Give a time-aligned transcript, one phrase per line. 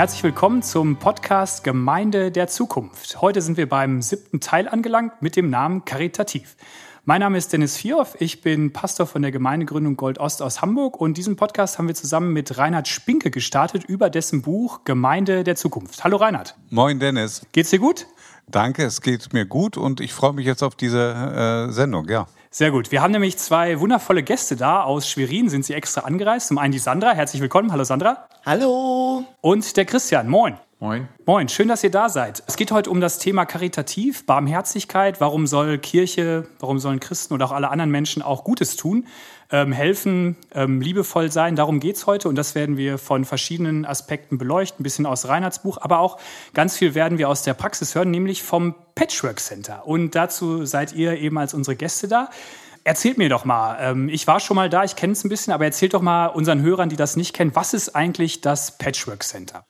[0.00, 3.20] Herzlich willkommen zum Podcast Gemeinde der Zukunft.
[3.20, 6.56] Heute sind wir beim siebten Teil angelangt mit dem Namen Karitativ.
[7.04, 10.98] Mein Name ist Dennis Vierhoff, ich bin Pastor von der Gemeindegründung Gold Ost aus Hamburg
[10.98, 15.56] und diesen Podcast haben wir zusammen mit Reinhard Spinke gestartet über dessen Buch Gemeinde der
[15.56, 16.02] Zukunft.
[16.02, 16.56] Hallo Reinhard.
[16.70, 17.42] Moin Dennis.
[17.52, 18.06] Geht's dir gut?
[18.48, 22.26] Danke, es geht mir gut und ich freue mich jetzt auf diese äh, Sendung, ja.
[22.52, 22.90] Sehr gut.
[22.90, 24.82] Wir haben nämlich zwei wundervolle Gäste da.
[24.82, 26.48] Aus Schwerin sind sie extra angereist.
[26.48, 27.12] Zum einen die Sandra.
[27.12, 27.70] Herzlich willkommen.
[27.70, 28.26] Hallo Sandra.
[28.44, 29.22] Hallo.
[29.40, 30.28] Und der Christian.
[30.28, 30.58] Moin.
[30.80, 31.08] Moin.
[31.26, 32.42] Moin, schön, dass ihr da seid.
[32.48, 35.20] Es geht heute um das Thema Karitativ, Barmherzigkeit.
[35.20, 39.06] Warum soll Kirche, warum sollen Christen oder auch alle anderen Menschen auch Gutes tun,
[39.52, 41.56] ähm, helfen, ähm, liebevoll sein?
[41.56, 45.62] Darum geht's heute und das werden wir von verschiedenen Aspekten beleuchten, ein bisschen aus Reinhards
[45.62, 46.18] Buch, aber auch
[46.54, 49.86] ganz viel werden wir aus der Praxis hören, nämlich vom Patchwork Center.
[49.86, 52.30] Und dazu seid ihr eben als unsere Gäste da.
[52.84, 55.52] Erzählt mir doch mal, ähm, ich war schon mal da, ich kenne es ein bisschen,
[55.52, 59.22] aber erzählt doch mal unseren Hörern, die das nicht kennen, was ist eigentlich das Patchwork
[59.22, 59.64] Center?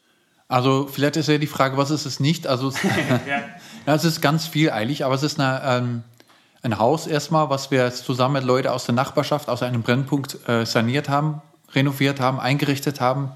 [0.50, 2.48] Also vielleicht ist ja die Frage, was ist es nicht?
[2.48, 2.70] Also
[3.26, 3.41] ja.
[3.86, 6.02] ja, es ist ganz viel eigentlich, aber es ist eine, ähm,
[6.62, 10.66] ein Haus erstmal, was wir zusammen mit Leuten aus der Nachbarschaft, aus einem Brennpunkt äh,
[10.66, 11.41] saniert haben,
[11.75, 13.30] renoviert haben, eingerichtet haben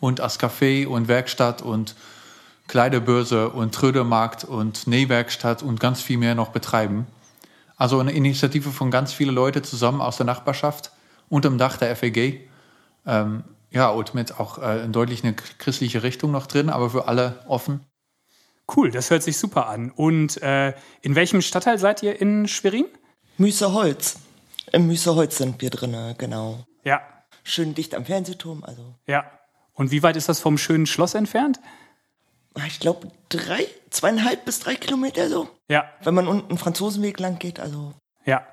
[0.00, 1.94] und als Café und Werkstatt und
[2.68, 7.06] Kleiderbörse und Trödelmarkt und Nähwerkstatt und ganz viel mehr noch betreiben.
[7.76, 10.92] Also eine Initiative von ganz vielen Leuten zusammen aus der Nachbarschaft
[11.28, 12.48] unter dem Dach der FEG.
[13.06, 17.40] Ähm, ja, und mit auch äh, deutlich eine christliche Richtung noch drin, aber für alle
[17.46, 17.80] offen.
[18.74, 19.90] Cool, das hört sich super an.
[19.90, 22.86] Und äh, in welchem Stadtteil seid ihr in Schwerin?
[23.38, 24.18] Müßerholz.
[24.72, 26.64] Im Müßerholz sind wir drin, genau.
[26.84, 27.00] Ja.
[27.42, 28.94] Schön dicht am Fernsehturm, also.
[29.06, 29.30] Ja.
[29.72, 31.58] Und wie weit ist das vom schönen Schloss entfernt?
[32.54, 35.48] Ah, ich glaube, drei, zweieinhalb bis drei Kilometer so.
[35.68, 35.84] Ja.
[36.02, 37.94] Wenn man unten Franzosenweg lang geht, also.
[38.24, 38.46] Ja.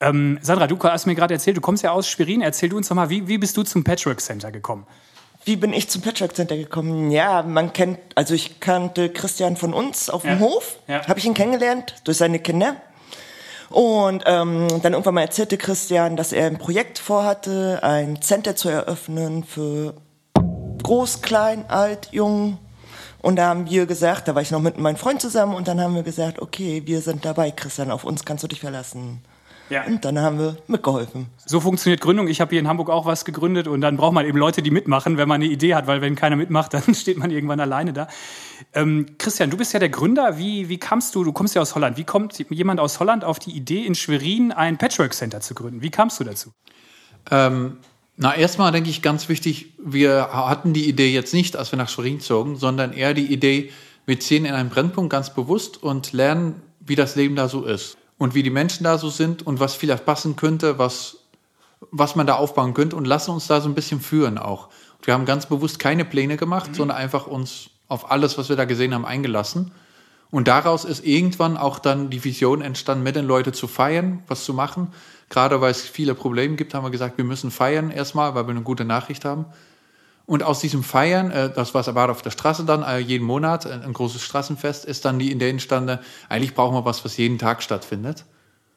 [0.00, 2.40] Ähm, Sandra, du hast mir gerade erzählt, du kommst ja aus Schwerin.
[2.40, 4.86] Erzähl du uns doch mal, wie, wie bist du zum Patchwork Center gekommen?
[5.44, 7.10] Wie bin ich zum Patchwork Center gekommen?
[7.10, 10.38] Ja, man kennt, also ich kannte Christian von uns auf dem ja.
[10.40, 10.78] Hof.
[10.86, 11.06] Ja.
[11.06, 12.76] Habe ich ihn kennengelernt durch seine Kinder.
[13.70, 18.68] Und ähm, dann irgendwann mal erzählte Christian, dass er ein Projekt vorhatte, ein Center zu
[18.68, 19.94] eröffnen für
[20.82, 22.58] groß, klein, alt, jung.
[23.22, 25.80] Und da haben wir gesagt, da war ich noch mit meinem Freund zusammen und dann
[25.80, 29.22] haben wir gesagt, okay, wir sind dabei, Christian, auf uns kannst du dich verlassen.
[29.70, 29.84] Ja.
[29.84, 31.26] Und dann haben wir mitgeholfen.
[31.46, 32.26] So funktioniert Gründung.
[32.26, 34.72] Ich habe hier in Hamburg auch was gegründet und dann braucht man eben Leute, die
[34.72, 37.92] mitmachen, wenn man eine Idee hat, weil wenn keiner mitmacht, dann steht man irgendwann alleine
[37.92, 38.08] da.
[38.74, 40.38] Ähm, Christian, du bist ja der Gründer.
[40.38, 43.38] Wie, wie kamst du, du kommst ja aus Holland, wie kommt jemand aus Holland auf
[43.38, 45.82] die Idee, in Schwerin ein Patchwork Center zu gründen?
[45.82, 46.50] Wie kamst du dazu?
[47.30, 47.78] Ähm,
[48.16, 51.88] na, erstmal denke ich ganz wichtig, wir hatten die Idee jetzt nicht, als wir nach
[51.88, 53.70] Schwerin zogen, sondern eher die Idee,
[54.04, 57.96] wir ziehen in einen Brennpunkt ganz bewusst und lernen, wie das Leben da so ist
[58.20, 61.16] und wie die Menschen da so sind und was vielleicht passen könnte, was,
[61.90, 64.68] was man da aufbauen könnte und lassen uns da so ein bisschen führen auch.
[65.02, 66.74] Wir haben ganz bewusst keine Pläne gemacht, mhm.
[66.74, 69.72] sondern einfach uns auf alles, was wir da gesehen haben, eingelassen.
[70.30, 74.44] Und daraus ist irgendwann auch dann die Vision entstanden, mit den Leuten zu feiern, was
[74.44, 74.88] zu machen.
[75.30, 78.50] Gerade weil es viele Probleme gibt, haben wir gesagt, wir müssen feiern erstmal, weil wir
[78.50, 79.46] eine gute Nachricht haben.
[80.26, 83.66] Und aus diesem Feiern, äh, das was war auf der Straße dann, äh, jeden Monat,
[83.66, 85.98] äh, ein großes Straßenfest, ist dann die Idee entstanden,
[86.28, 88.24] eigentlich brauchen wir was, was jeden Tag stattfindet.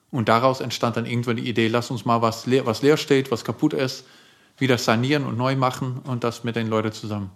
[0.09, 3.31] Und daraus entstand dann irgendwann die Idee, lass uns mal was leer, was leer steht,
[3.31, 4.05] was kaputt ist,
[4.57, 7.31] wieder sanieren und neu machen und das mit den Leuten zusammen.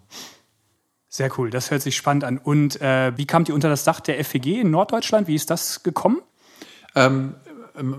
[1.09, 2.37] Sehr cool, das hört sich spannend an.
[2.37, 5.27] Und äh, wie kamt ihr unter das Dach der FEG in Norddeutschland?
[5.27, 6.21] Wie ist das gekommen?
[6.95, 7.35] Ähm,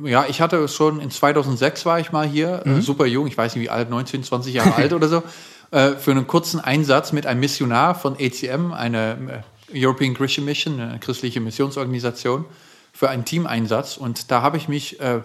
[0.05, 2.79] ja, ich hatte schon in 2006 war ich mal hier, mhm.
[2.79, 5.23] äh, super jung, ich weiß nicht wie alt, 19, 20 Jahre alt oder so.
[5.71, 10.81] Äh, für einen kurzen Einsatz mit einem Missionar von ACM, eine äh, European Christian Mission,
[10.81, 12.47] eine christliche Missionsorganisation,
[12.93, 13.97] für einen Teameinsatz.
[13.97, 15.21] Und da habe ich mich äh,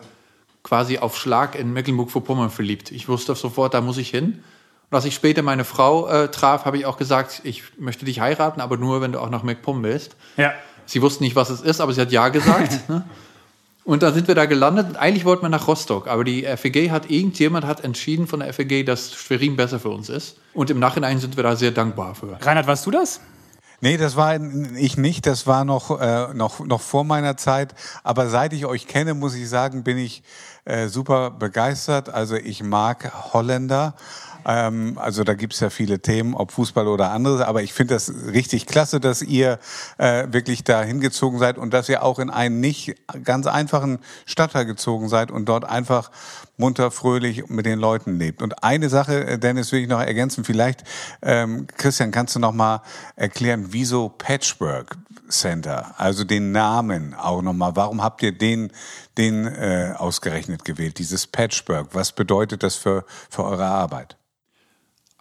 [0.61, 2.91] quasi auf Schlag in Mecklenburg-Vorpommern verliebt.
[2.91, 4.43] Ich wusste sofort, da muss ich hin.
[4.89, 8.19] Und als ich später meine Frau äh, traf, habe ich auch gesagt, ich möchte dich
[8.19, 10.15] heiraten, aber nur, wenn du auch nach MacPom willst.
[10.37, 10.53] Ja.
[10.85, 12.89] Sie wusste nicht, was es ist, aber sie hat ja gesagt.
[12.89, 13.05] ne?
[13.85, 14.95] Und dann sind wir da gelandet.
[14.95, 18.85] Eigentlich wollten wir nach Rostock, aber die FEG hat, irgendjemand hat entschieden von der FEG,
[18.85, 20.37] dass Schwerin besser für uns ist.
[20.53, 22.37] Und im Nachhinein sind wir da sehr dankbar für.
[22.39, 23.19] Reinhard, warst du das?
[23.81, 24.39] Nee, das war
[24.77, 25.25] ich nicht.
[25.25, 27.75] Das war noch, äh, noch, noch vor meiner Zeit.
[28.03, 30.23] Aber seit ich euch kenne, muss ich sagen, bin ich
[30.63, 32.07] äh, super begeistert.
[32.07, 33.95] Also ich mag Holländer.
[34.45, 38.11] Ähm, also da gibt's ja viele Themen, ob Fußball oder anderes, aber ich finde das
[38.31, 39.59] richtig klasse, dass ihr
[39.97, 44.65] äh, wirklich da hingezogen seid und dass ihr auch in einen nicht ganz einfachen Stadtteil
[44.65, 46.11] gezogen seid und dort einfach
[46.57, 48.41] munter, fröhlich mit den Leuten lebt.
[48.41, 50.43] Und eine Sache, äh, Dennis, will ich noch ergänzen.
[50.43, 50.83] Vielleicht,
[51.21, 52.81] ähm, Christian, kannst du noch mal
[53.15, 54.97] erklären, wieso Patchwork
[55.29, 57.75] Center, also den Namen auch noch mal.
[57.75, 58.71] Warum habt ihr den,
[59.17, 61.89] den äh, ausgerechnet gewählt, dieses Patchwork?
[61.93, 64.17] Was bedeutet das für, für eure Arbeit?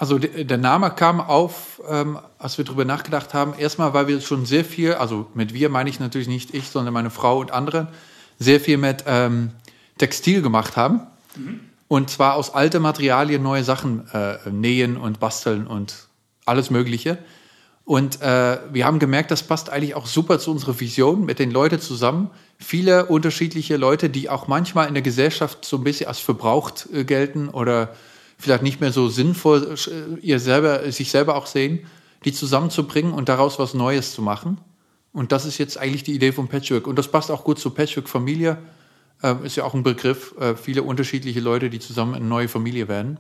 [0.03, 3.55] Also der, Name kam auf, ähm, als wir darüber nachgedacht haben.
[3.57, 6.93] Erstmal, weil wir schon sehr viel, also mit wir meine ich natürlich nicht ich, sondern
[6.93, 7.87] meine Frau und andere,
[8.37, 9.53] sehr viel mit ähm,
[9.99, 11.03] Textil gemacht haben.
[11.87, 16.09] Und zwar aus alten Materialien neue Sachen äh, nähen und basteln und
[16.47, 17.19] alles Mögliche.
[17.85, 21.53] Und äh, wir haben gemerkt, das passt eigentlich auch super zu unserer Vision mit den
[21.53, 22.29] Leuten zusammen.
[22.59, 27.05] Viele unterschiedliche Leute, die auch manchmal in der Gesellschaft so ein bisschen als verbraucht äh,
[27.05, 27.95] gelten oder
[28.43, 31.87] vielleicht nicht mehr so sinnvoll äh, ihr selber, sich selber auch sehen,
[32.25, 34.61] die zusammenzubringen und daraus was Neues zu machen.
[35.13, 36.87] Und das ist jetzt eigentlich die Idee von Patchwork.
[36.87, 38.59] Und das passt auch gut zur Patchwork-Familie.
[39.23, 40.35] Ähm, ist ja auch ein Begriff.
[40.41, 43.19] Äh, viele unterschiedliche Leute, die zusammen eine neue Familie werden.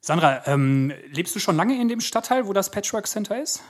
[0.00, 3.62] Sandra, ähm, lebst du schon lange in dem Stadtteil, wo das Patchwork Center ist?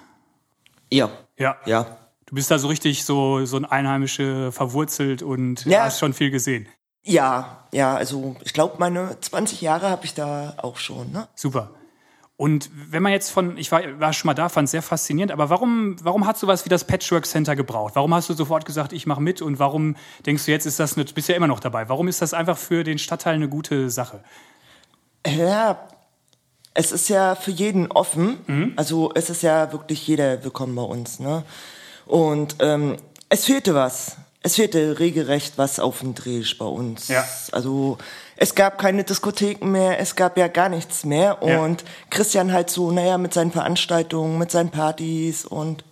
[0.93, 1.11] Ja.
[1.39, 1.57] Ja.
[1.67, 1.97] Ja.
[2.27, 5.85] Du bist da so richtig so, so ein Einheimische verwurzelt und Ja.
[5.85, 6.67] hast schon viel gesehen.
[7.07, 11.29] Ja, ja, also ich glaube, meine 20 Jahre habe ich da auch schon, ne?
[11.37, 11.71] Super.
[12.37, 15.33] Und wenn man jetzt von, ich war, war schon mal da, fand es sehr faszinierend,
[15.33, 17.95] aber warum, warum hat sowas wie das Patchwork Center gebraucht?
[17.95, 20.97] Warum hast du sofort gesagt, ich mache mit und warum denkst du jetzt, ist das,
[20.97, 23.49] eine, du bist ja immer noch dabei, warum ist das einfach für den Stadtteil eine
[23.49, 24.23] gute Sache?
[25.27, 25.79] Ja,
[26.75, 28.75] es ist ja für jeden offen.
[28.77, 31.21] Also es ist ja wirklich jeder willkommen bei uns.
[31.21, 31.43] Ne?
[32.05, 32.97] Und ähm,
[33.29, 34.17] es fehlte was.
[34.47, 37.09] Es fehlte regelrecht was auf dem Drehsch bei uns.
[37.09, 37.25] Ja.
[37.51, 37.99] Also
[38.37, 41.39] es gab keine Diskotheken mehr, es gab ja gar nichts mehr.
[41.45, 41.59] Ja.
[41.63, 45.83] Und Christian halt so, naja, mit seinen Veranstaltungen, mit seinen Partys und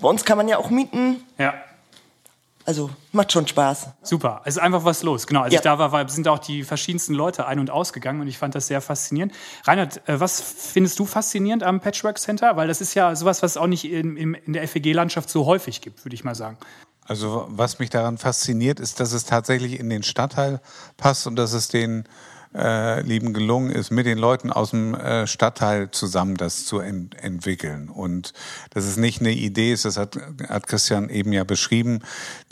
[0.00, 1.22] bei uns kann man ja auch mieten.
[1.38, 1.54] Ja.
[2.64, 3.90] Also macht schon Spaß.
[4.02, 5.28] Super, es ist einfach was los.
[5.28, 5.60] Genau, als Ja.
[5.60, 8.56] ich da war, war, sind auch die verschiedensten Leute ein- und ausgegangen und ich fand
[8.56, 9.32] das sehr faszinierend.
[9.62, 12.56] Reinhard, äh, was findest du faszinierend am Patchwork Center?
[12.56, 15.46] Weil das ist ja sowas, was es auch nicht in, in, in der FEG-Landschaft so
[15.46, 16.58] häufig gibt, würde ich mal sagen.
[17.04, 20.60] Also was mich daran fasziniert, ist, dass es tatsächlich in den Stadtteil
[20.96, 22.04] passt und dass es den
[22.54, 27.14] äh, Lieben gelungen ist, mit den Leuten aus dem äh, Stadtteil zusammen das zu ent
[27.22, 27.88] entwickeln.
[27.88, 28.32] Und
[28.70, 30.18] dass es nicht eine Idee ist, das hat,
[30.48, 32.00] hat Christian eben ja beschrieben,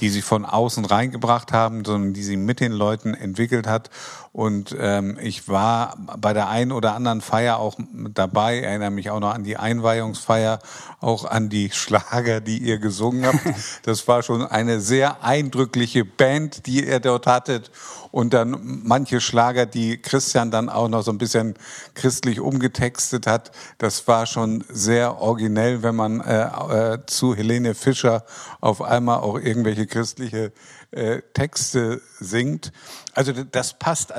[0.00, 3.91] die sie von außen reingebracht haben, sondern die sie mit den Leuten entwickelt hat.
[4.32, 7.76] Und ähm, ich war bei der einen oder anderen Feier auch
[8.14, 10.61] dabei, erinnere mich auch noch an die Einweihungsfeier,
[11.00, 13.41] auch an die Schlager, die ihr gesungen habt.
[13.82, 17.70] Das war schon eine sehr eindrückliche Band, die ihr dort hattet.
[18.11, 21.55] Und dann manche Schlager, die Christian dann auch noch so ein bisschen
[21.95, 23.51] christlich umgetextet hat.
[23.79, 28.25] Das war schon sehr originell, wenn man äh, äh, zu Helene Fischer
[28.61, 30.53] auf einmal auch irgendwelche christliche
[30.91, 32.73] äh, Texte singt.
[33.15, 34.13] Also das passt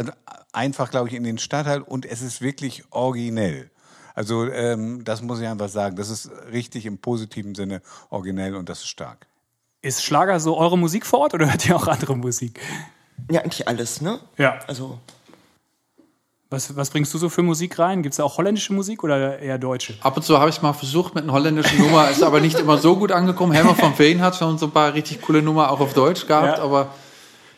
[0.54, 3.70] einfach, glaube ich, in den Stadtteil und es ist wirklich originell.
[4.14, 5.96] Also ähm, das muss ich einfach sagen.
[5.96, 9.28] Das ist richtig im positiven Sinne originell und das ist stark.
[9.82, 12.60] Ist Schlager so eure Musik vor Ort oder hört ihr auch andere Musik?
[13.30, 14.20] Ja, eigentlich alles, ne?
[14.38, 14.60] Ja.
[14.68, 15.00] Also
[16.54, 18.04] Was, was bringst du so für Musik rein?
[18.04, 19.94] Gibt es auch holländische Musik oder eher deutsche?
[20.02, 22.60] Ab und zu habe ich es mal versucht mit einer holländischen Nummer, ist aber nicht
[22.60, 23.54] immer so gut angekommen.
[23.54, 26.58] Helmer von Veen hat schon so ein paar richtig coole Nummer auch auf Deutsch gehabt,
[26.58, 26.64] Ja.
[26.64, 26.90] aber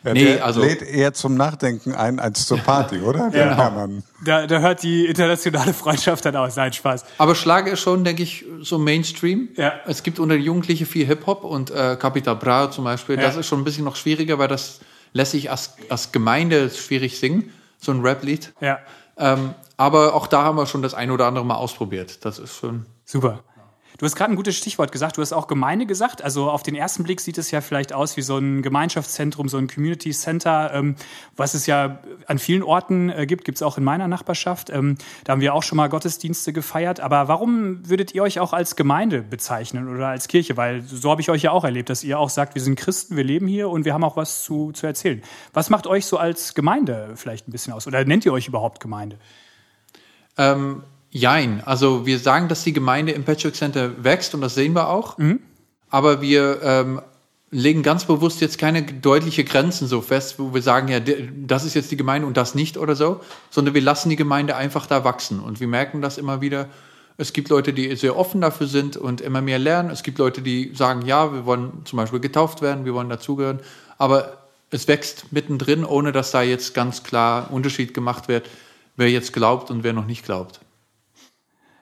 [0.04, 3.30] Ja, Nee, der also- lädt eher zum Nachdenken ein als zur Party, oder?
[3.30, 3.56] Der Ja.
[3.56, 4.02] Hermann.
[4.22, 6.56] Da, da hört die internationale Freundschaft dann aus.
[6.56, 7.06] Nein, Spaß.
[7.16, 9.48] Aber Schlager ist schon, denke ich, so Mainstream.
[9.56, 9.72] Ja.
[9.86, 13.16] Es gibt unter den Jugendlichen viel Hip-Hop und äh, Capital Bra zum Beispiel.
[13.16, 13.40] Das Ja.
[13.40, 14.80] ist schon ein bisschen noch schwieriger, weil das
[15.14, 17.50] lässt sich als, als Gemeinde schwierig singen,
[17.84, 18.52] so ein Rap-Lied.
[18.60, 18.78] Ja,
[19.16, 22.24] Ähm, aber auch da haben wir schon das ein oder andere Mal ausprobiert.
[22.24, 22.86] Das ist schon.
[23.04, 23.44] super.
[23.96, 25.16] Du hast gerade ein gutes Stichwort gesagt.
[25.16, 26.20] Du hast auch Gemeinde gesagt.
[26.22, 29.56] Also auf den ersten Blick sieht es ja vielleicht aus wie so ein Gemeinschaftszentrum, so
[29.56, 30.96] ein Community Center, ähm,
[31.36, 33.44] was es ja an vielen Orten äh, gibt.
[33.44, 34.70] Gibt es auch in meiner Nachbarschaft.
[34.70, 36.98] Ähm, da haben wir auch schon mal Gottesdienste gefeiert.
[36.98, 40.56] Aber warum würdet ihr euch auch als Gemeinde bezeichnen oder als Kirche?
[40.56, 43.16] Weil so habe ich euch ja auch erlebt, dass ihr auch sagt, wir sind Christen,
[43.16, 45.22] wir leben hier und wir haben auch was zu, zu erzählen.
[45.52, 47.86] Was macht euch so als Gemeinde vielleicht ein bisschen aus?
[47.86, 49.18] Oder nennt ihr euch überhaupt Gemeinde?
[50.36, 50.82] Ähm,
[51.14, 51.62] jein.
[51.64, 55.16] Also wir sagen, dass die Gemeinde im Patchwork Center wächst und das sehen wir auch.
[55.88, 57.00] Aber wir ähm,
[57.50, 61.74] legen ganz bewusst jetzt keine deutliche Grenzen so fest, wo wir sagen, ja, das ist
[61.74, 65.04] jetzt die Gemeinde und das nicht oder so, sondern wir lassen die Gemeinde einfach da
[65.04, 65.38] wachsen.
[65.38, 66.68] Und wir merken das immer wieder.
[67.16, 69.90] Es gibt Leute, die sehr offen dafür sind und immer mehr lernen.
[69.90, 73.60] Es gibt Leute, die sagen, ja, wir wollen zum Beispiel getauft werden, wir wollen dazugehören.
[73.98, 74.38] Aber
[74.72, 78.50] es wächst mittendrin, ohne dass da jetzt ganz klar Unterschied gemacht wird,
[78.96, 80.58] wer jetzt glaubt und wer noch nicht glaubt.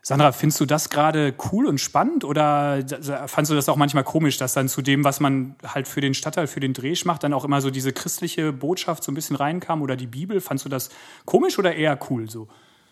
[0.05, 2.85] Sandra, findest du das gerade cool und spannend oder
[3.27, 6.13] fandst du das auch manchmal komisch, dass dann zu dem, was man halt für den
[6.13, 9.37] Stadtteil, für den Dreh macht, dann auch immer so diese christliche Botschaft so ein bisschen
[9.37, 10.41] reinkam oder die Bibel?
[10.41, 10.91] Fandst du das
[11.25, 12.49] komisch oder eher cool so?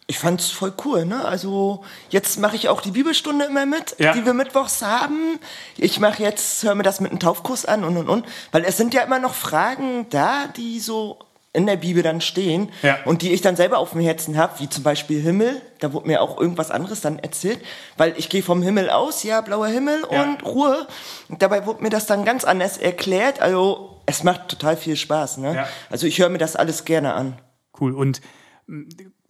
[0.07, 1.25] Ich fand's voll cool, ne?
[1.25, 4.13] Also jetzt mache ich auch die Bibelstunde immer mit, Ja.
[4.13, 5.39] die wir mittwochs haben.
[5.77, 8.77] Ich mache jetzt, höre mir das mit einem Taufkurs an und und und, weil es
[8.77, 11.19] sind ja immer noch Fragen da, die so
[11.53, 12.99] in der Bibel dann stehen Ja.
[13.07, 15.61] und die ich dann selber auf dem Herzen habe, wie zum Beispiel Himmel.
[15.81, 17.61] Da wurde mir auch irgendwas anderes dann erzählt,
[17.97, 20.23] weil ich gehe vom Himmel aus, ja, blauer Himmel Ja.
[20.23, 20.87] und Ruhe.
[21.29, 23.41] Und dabei wurde mir das dann ganz anders erklärt.
[23.43, 25.39] Also es macht total viel Spaß.
[25.39, 25.55] Ne?
[25.57, 25.69] Ja.
[25.91, 27.39] Also ich höre mir das alles gerne an.
[27.81, 27.95] Cool.
[27.97, 28.21] Und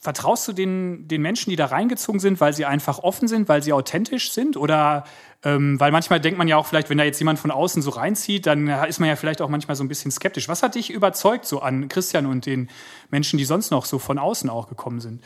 [0.00, 3.62] vertraust du den, den Menschen, die da reingezogen sind, weil sie einfach offen sind, weil
[3.62, 4.56] sie authentisch sind?
[4.56, 5.04] Oder
[5.44, 7.90] ähm, weil manchmal denkt man ja auch vielleicht, wenn da jetzt jemand von außen so
[7.90, 10.48] reinzieht, dann ist man ja vielleicht auch manchmal so ein bisschen skeptisch.
[10.48, 12.68] Was hat dich überzeugt so an Christian und den
[13.10, 15.22] Menschen, die sonst noch so von außen auch gekommen sind?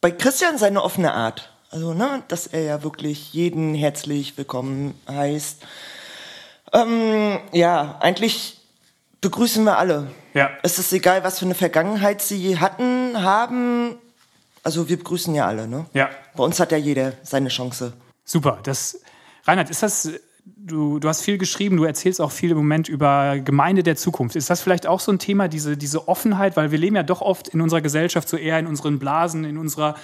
[0.00, 1.52] Bei Christian seine offene Art.
[1.70, 5.62] Also, ne, dass er ja wirklich jeden herzlich willkommen heißt.
[6.72, 8.60] Ähm, ja, eigentlich
[9.20, 10.08] begrüßen wir alle.
[10.34, 10.50] Ja.
[10.62, 13.96] Es ist egal, was für eine Vergangenheit sie hatten, haben.
[14.62, 15.86] Also wir begrüßen ja alle, ne?
[15.94, 16.10] Ja.
[16.36, 17.92] Bei uns hat ja jeder seine Chance.
[18.24, 18.58] Super.
[18.62, 19.00] Das,
[19.44, 20.10] Reinhard, ist das,
[20.44, 24.36] du, du hast viel geschrieben, du erzählst auch viel im Moment über Gemeinde der Zukunft.
[24.36, 26.56] Ist das vielleicht auch so ein Thema, diese, diese Offenheit?
[26.56, 29.58] Weil wir leben ja doch oft in unserer Gesellschaft so eher in unseren Blasen, in
[29.58, 29.96] unserer,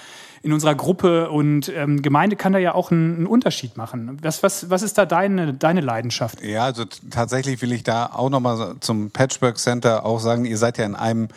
[0.43, 4.19] in unserer Gruppe und ähm, Gemeinde kann da ja auch einen, einen Unterschied machen.
[4.21, 6.41] Was, was, was ist da deine, deine Leidenschaft?
[6.43, 10.77] Ja, also tatsächlich will ich da auch nochmal zum Patchwork Center auch sagen, ihr seid
[10.77, 11.27] ja in einem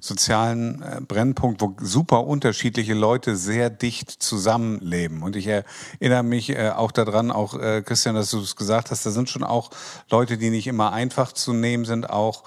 [0.00, 5.22] sozialen äh, Brennpunkt, wo super unterschiedliche Leute sehr dicht zusammenleben.
[5.22, 9.04] Und ich erinnere mich äh, auch daran, auch äh, Christian, dass du es gesagt hast,
[9.04, 9.70] da sind schon auch
[10.10, 12.44] Leute, die nicht immer einfach zu nehmen sind, auch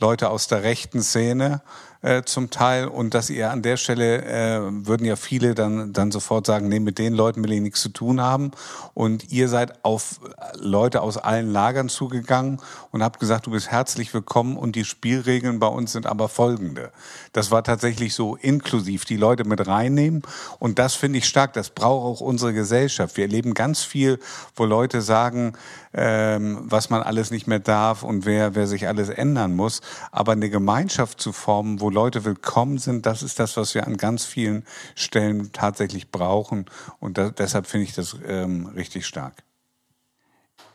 [0.00, 1.62] Leute aus der rechten Szene
[2.02, 6.10] äh, zum Teil und dass ihr an der Stelle äh, würden ja viele dann dann
[6.10, 8.50] sofort sagen, nee, mit den Leuten will ich nichts zu tun haben
[8.92, 10.20] und ihr seid auf
[10.58, 15.58] Leute aus allen Lagern zugegangen und habt gesagt, du bist herzlich willkommen und die Spielregeln
[15.58, 16.90] bei uns sind aber folgende.
[17.32, 20.22] Das war tatsächlich so inklusiv, die Leute mit reinnehmen
[20.58, 23.16] und das finde ich stark, das braucht auch unsere Gesellschaft.
[23.16, 24.18] Wir erleben ganz viel,
[24.56, 25.52] wo Leute sagen,
[25.94, 29.80] ähm, was man alles nicht mehr darf und wer, wer sich alles ändern muss.
[30.10, 33.96] Aber eine Gemeinschaft zu formen, wo Leute willkommen sind, das ist das, was wir an
[33.96, 36.66] ganz vielen Stellen tatsächlich brauchen.
[36.98, 39.34] Und da, deshalb finde ich das ähm, richtig stark.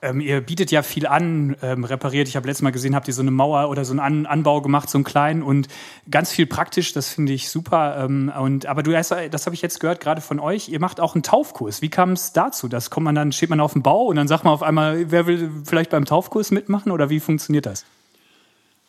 [0.02, 2.28] Ähm, ihr bietet ja viel an, ähm, repariert.
[2.28, 4.62] Ich habe letztes Mal gesehen, habt ihr so eine Mauer oder so einen an Anbau
[4.62, 5.68] gemacht, so einen kleinen und
[6.10, 6.94] ganz viel praktisch.
[6.94, 7.98] Das finde ich super.
[8.04, 10.70] Ähm, und aber du hast, das habe ich jetzt gehört gerade von euch.
[10.70, 11.82] Ihr macht auch einen Taufkurs.
[11.82, 12.68] Wie kam es dazu?
[12.68, 15.10] Das kommt man dann steht man auf dem Bau und dann sagt man auf einmal,
[15.10, 17.84] wer will vielleicht beim Taufkurs mitmachen oder wie funktioniert das?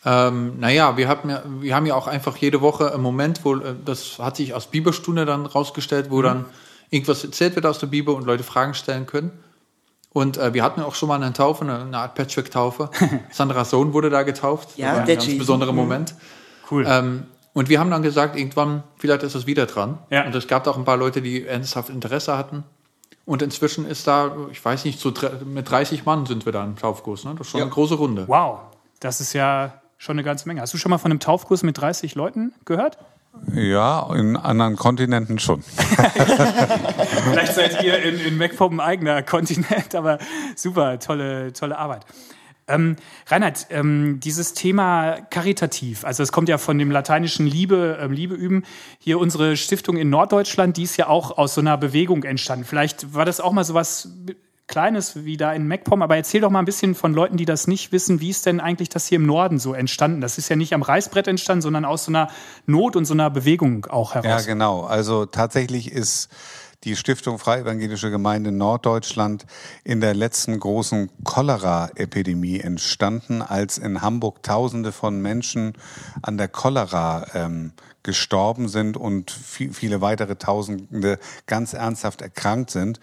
[0.05, 3.57] Ähm, naja, wir haben, ja, wir haben ja auch einfach jede Woche einen Moment, wo
[3.57, 6.45] äh, das hat sich aus Bibelstunde dann rausgestellt, wo dann
[6.91, 9.33] irgendwas erzählt wird aus der Bibel und Leute Fragen stellen können.
[10.11, 12.91] Und äh, wir hatten auch schon mal eine Taufe, eine, eine Art Patchwork-Taufe.
[13.31, 14.79] Sandras Sohn wurde da getauft.
[14.79, 15.39] Ja, das war ein ganz G.
[15.39, 15.79] besonderer Mhm.
[15.79, 16.15] Moment.
[16.71, 16.85] Cool.
[16.89, 19.99] Ähm, und wir haben dann gesagt, irgendwann, vielleicht ist es wieder dran.
[20.11, 20.25] Ja.
[20.25, 22.65] Und es gab auch ein paar Leute, die ernsthaft Interesse hatten.
[23.25, 25.13] Und inzwischen ist da, ich weiß nicht, so
[25.45, 27.25] mit 30 Mann sind wir da im Taufkurs.
[27.25, 27.35] Ne?
[27.37, 28.25] Das ist schon eine große Runde.
[28.29, 28.61] wow,
[29.01, 30.61] das ist ja schon eine ganze Menge.
[30.63, 32.99] Hast du schon mal von einem Taufkurs mit 30 Leuten gehört?
[33.53, 35.63] Ja, in anderen Kontinenten schon.
[37.31, 40.19] Vielleicht seid ihr in, in MacPom ein eigener Kontinent, aber
[40.57, 42.07] super, tolle, tolle Arbeit.
[42.67, 48.13] Ähm, Reinhard, ähm, dieses Thema karitativ, also es kommt ja von dem lateinischen Liebe, ähm,
[48.13, 48.65] Liebe üben.
[48.99, 52.67] Hier unsere Stiftung in Norddeutschland, die ist ja auch aus so einer Bewegung entstanden.
[52.67, 54.11] Vielleicht war das auch mal so was
[54.69, 57.67] Kleines wie da in MacPom, aber erzähl doch mal ein bisschen von Leuten, die das
[57.67, 60.21] nicht wissen, wie ist denn eigentlich das hier im Norden so entstanden?
[60.21, 62.29] Das ist ja nicht am Reißbrett entstanden, sondern aus so einer
[62.67, 64.47] Not und so einer Bewegung auch heraus.
[64.47, 64.85] Ja, genau.
[64.85, 66.29] Also tatsächlich ist
[66.85, 69.47] die Stiftung Freie Evangelische Gemeinde Norddeutschland
[69.83, 75.73] in der letzten großen Cholera-Epidemie entstanden, als in Hamburg Tausende von Menschen
[76.23, 77.73] an der Cholera ähm,
[78.05, 83.01] gestorben sind und viel, viele weitere Tausende ganz ernsthaft erkrankt sind.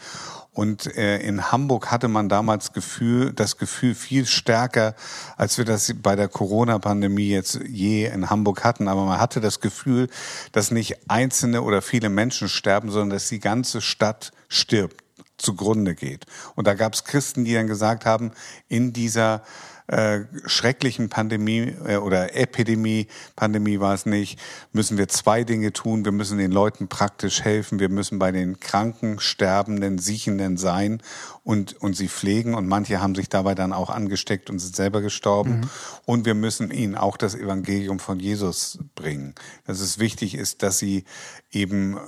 [0.55, 4.95] Und äh, in Hamburg hatte man damals Gefühl, das Gefühl viel stärker,
[5.35, 8.87] als wir das bei der Corona-Pandemie jetzt je in Hamburg hatten.
[8.87, 10.07] Aber man hatte das Gefühl,
[10.53, 15.03] dass nicht einzelne oder viele Menschen sterben, sondern dass die ganze Stadt stirbt,
[15.37, 16.25] zugrunde geht.
[16.55, 18.31] Und da gab es Christen, die dann gesagt haben,
[18.69, 19.43] in dieser
[19.87, 24.39] äh, schrecklichen Pandemie äh, oder Epidemie, Pandemie war es nicht,
[24.73, 26.05] müssen wir zwei Dinge tun.
[26.05, 27.79] Wir müssen den Leuten praktisch helfen.
[27.79, 31.01] Wir müssen bei den Kranken, Sterbenden, Siechenden sein
[31.45, 32.55] und, und sie pflegen.
[32.55, 35.69] Und manche haben sich dabei dann auch angesteckt und sind selber gestorben.
[36.03, 39.35] Und wir müssen ihnen auch das Evangelium von Jesus bringen.
[39.65, 41.03] Dass es wichtig ist, dass sie
[41.51, 41.99] eben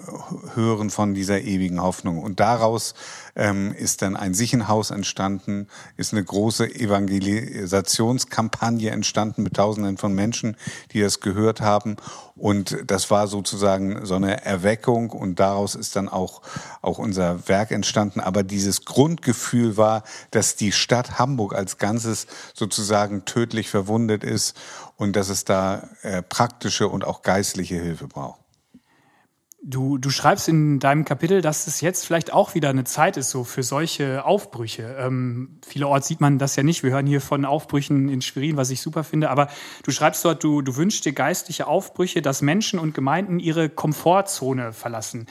[0.56, 2.18] hören von dieser ewigen Hoffnung.
[2.18, 2.96] Und daraus
[3.36, 10.58] ähm, ist dann ein Siechenhaus entstanden, ist eine große Evangelisationskampagne entstanden mit Tausenden von Menschen,
[10.92, 11.98] die das gehört haben.
[12.36, 16.42] Und das war sozusagen so eine Erweckung und daraus ist dann auch,
[16.82, 18.20] auch unser Werk entstanden.
[18.20, 18.84] Aber dieses
[19.28, 24.58] Grundgefühl war, dass die Stadt Hamburg als Ganzes sozusagen tödlich verwundet ist
[24.96, 28.40] und dass es da äh, praktische und auch geistliche Hilfe braucht.
[29.62, 33.32] Du, du schreibst in deinem Kapitel, dass es jetzt vielleicht auch wieder eine Zeit ist,
[33.32, 34.96] so für solche Aufbrüche.
[34.98, 36.84] Ähm, vielerorts sieht man das ja nicht.
[36.84, 39.30] Wir hören hier von Aufbrüchen in Schwerin, was ich super finde.
[39.30, 39.50] Aber
[39.84, 44.72] du schreibst dort, du, du wünschst dir geistliche Aufbrüche, dass Menschen und Gemeinden ihre Komfortzone
[44.72, 45.28] verlassen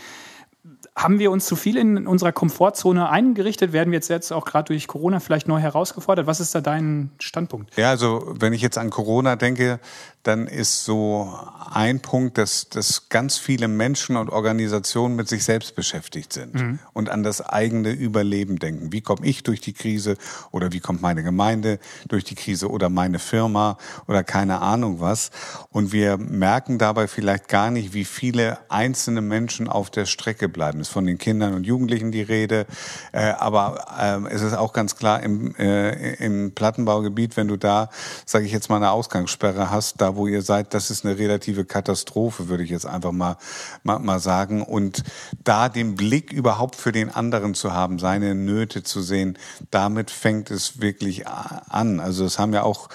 [0.97, 3.75] haben wir uns zu viel in unserer Komfortzone eingerichtet?
[3.75, 6.27] Werden wir jetzt, jetzt auch gerade durch Corona vielleicht neu herausgefordert?
[6.27, 7.77] Was ist da dein Standpunkt?
[7.77, 9.79] Ja, also wenn ich jetzt an Corona denke,
[10.27, 11.39] dann ist so
[11.73, 16.79] ein Punkt, dass, dass ganz viele Menschen und Organisationen mit sich selbst beschäftigt sind mhm.
[16.93, 18.93] und an das eigene Überleben denken.
[18.93, 20.17] Wie komme ich durch die Krise
[20.51, 21.79] oder wie kommt meine Gemeinde
[22.09, 25.31] durch die Krise oder meine Firma oder keine Ahnung was.
[25.71, 30.81] Und wir merken dabei vielleicht gar nicht, wie viele einzelne Menschen auf der Strecke bleiben.
[30.81, 32.67] Es ist von den Kindern und Jugendlichen die Rede,
[33.13, 33.87] äh, aber
[34.29, 37.91] äh, es ist auch ganz klar im, äh, im Plattenbaugebiet, wenn du da,
[38.25, 41.65] sage ich jetzt mal, eine Ausgangssperre hast, da wo ihr seid, das ist eine relative
[41.65, 43.37] Katastrophe, würde ich jetzt einfach mal,
[43.83, 44.63] mal, mal sagen.
[44.63, 45.03] Und
[45.45, 49.39] da den Blick überhaupt für den anderen zu haben, seine Nöte zu sehen,
[49.71, 52.01] damit fängt es wirklich an.
[52.01, 52.89] Also es haben ja auch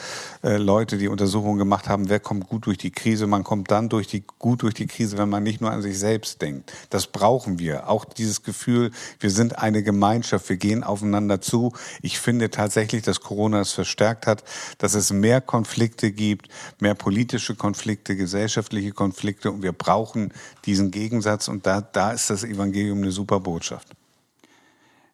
[0.43, 3.27] äh, Leute, die Untersuchungen gemacht haben, wer kommt gut durch die Krise.
[3.27, 5.99] Man kommt dann durch die, gut durch die Krise, wenn man nicht nur an sich
[5.99, 6.73] selbst denkt.
[6.89, 7.89] Das brauchen wir.
[7.89, 11.73] Auch dieses Gefühl, wir sind eine Gemeinschaft, wir gehen aufeinander zu.
[12.01, 14.43] Ich finde tatsächlich, dass Corona es verstärkt hat,
[14.77, 16.47] dass es mehr Konflikte gibt,
[16.79, 20.33] mehr politische Konflikte, gesellschaftliche Konflikte und wir brauchen
[20.65, 23.87] diesen Gegensatz und da, da ist das Evangelium eine super Botschaft.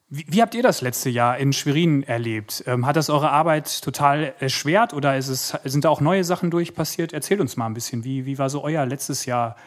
[0.09, 2.63] Wie, wie habt ihr das letzte Jahr in Schwerin erlebt?
[2.65, 6.73] Ähm, hat das eure Arbeit total erschwert oder es, sind da auch neue Sachen durch
[6.73, 7.11] passiert?
[7.11, 9.57] Erzählt uns mal ein bisschen, wie, wie war so euer letztes Jahr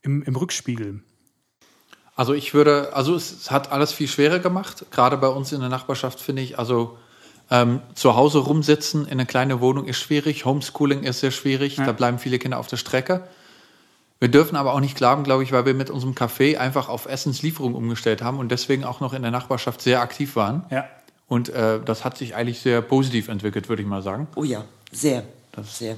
[0.00, 1.02] im, im Rückspiegel?
[2.16, 5.68] Also ich würde, also es hat alles viel schwerer gemacht, gerade bei uns in der
[5.68, 6.58] Nachbarschaft finde ich.
[6.58, 6.96] Also
[7.50, 11.84] ähm, zu Hause rumsitzen in einer kleinen Wohnung ist schwierig, Homeschooling ist sehr schwierig, ja.
[11.84, 13.28] da bleiben viele Kinder auf der Strecke.
[14.20, 17.06] Wir dürfen aber auch nicht klagen, glaube ich, weil wir mit unserem Café einfach auf
[17.06, 20.64] Essenslieferung umgestellt haben und deswegen auch noch in der Nachbarschaft sehr aktiv waren.
[20.70, 20.84] Ja.
[21.26, 24.28] Und äh, das hat sich eigentlich sehr positiv entwickelt, würde ich mal sagen.
[24.36, 25.22] Oh ja, sehr.
[25.52, 25.96] Das, sehr.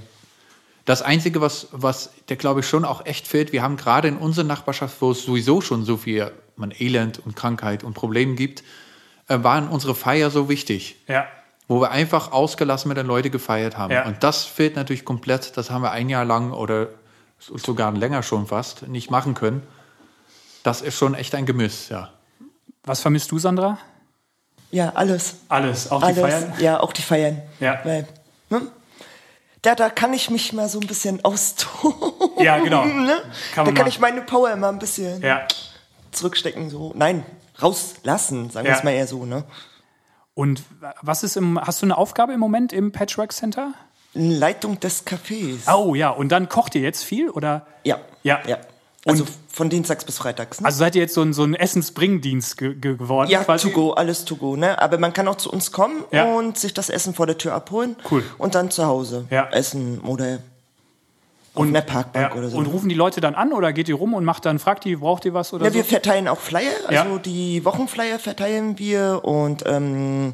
[0.85, 4.17] Das Einzige, was, was der, glaube ich, schon auch echt fehlt, wir haben gerade in
[4.17, 8.63] unserer Nachbarschaft, wo es sowieso schon so viel man Elend und Krankheit und Probleme gibt,
[9.27, 10.97] äh, waren unsere Feier so wichtig.
[11.09, 11.27] Ja
[11.69, 13.93] wo wir einfach ausgelassen mit den Leuten gefeiert haben.
[13.93, 14.05] Ja.
[14.05, 15.57] Und das fehlt natürlich komplett.
[15.57, 16.89] Das haben wir ein Jahr lang oder
[17.57, 19.63] sogar länger schon fast nicht machen können.
[20.63, 22.11] Das ist schon echt ein Gemisch, ja.
[22.85, 23.79] Was vermisst du, Sandra?
[24.71, 25.37] Ja, alles.
[25.49, 26.17] Alles, auch alles.
[26.17, 26.53] die Feiern?
[26.59, 27.43] Ja, auch die Feiern.
[27.61, 27.81] Ja.
[27.85, 28.09] Weil,
[28.49, 28.63] ne?
[29.61, 32.13] Da, da kann ich mich mal so ein bisschen austoben.
[32.39, 32.85] Ja, genau.
[32.85, 33.19] ne?
[33.55, 33.89] Kann da kann mal.
[33.89, 35.47] ich meine Power immer ein bisschen Ja.
[36.11, 36.71] zurückstecken.
[36.71, 36.93] So.
[36.97, 37.25] Nein,
[37.61, 38.79] rauslassen, sagen wir Ja.
[38.79, 39.25] es mal eher so.
[39.25, 39.45] Ne?
[40.35, 40.63] Und
[41.03, 43.75] was ist im, hast du eine Aufgabe im Moment im Patchwork Center?
[44.15, 45.59] Leitung des Cafés.
[45.73, 47.67] Oh ja, und dann kocht ihr jetzt viel oder?
[47.85, 47.99] Ja.
[48.23, 48.41] Ja.
[48.47, 48.59] ja.
[49.07, 50.61] Also Und- von Dienstags bis Freitags.
[50.61, 50.67] Ne?
[50.67, 53.29] Also seid ihr jetzt so ein, so ein Essensbringdienst ge ge geworden?
[53.31, 53.69] ja, quasi?
[53.69, 54.81] to go, alles to go, ne?
[54.81, 56.25] Aber man kann auch zu uns kommen Ja.
[56.25, 57.97] und sich das Essen vor der Tür abholen.
[58.11, 58.23] Cool.
[58.39, 59.49] Und dann zu Hause Ja.
[59.51, 60.39] essen oder
[61.55, 62.39] auf einer Parkbank Ja.
[62.39, 62.57] oder so.
[62.57, 64.97] Und rufen die Leute dann an oder geht ihr rum und macht dann, fragt die,
[64.97, 65.77] braucht ihr was oder Ja, so?
[65.77, 67.19] wir verteilen auch Flyer, also Ja.
[67.19, 70.33] die Wochenflyer verteilen wir und ähm,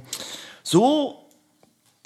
[0.62, 1.24] so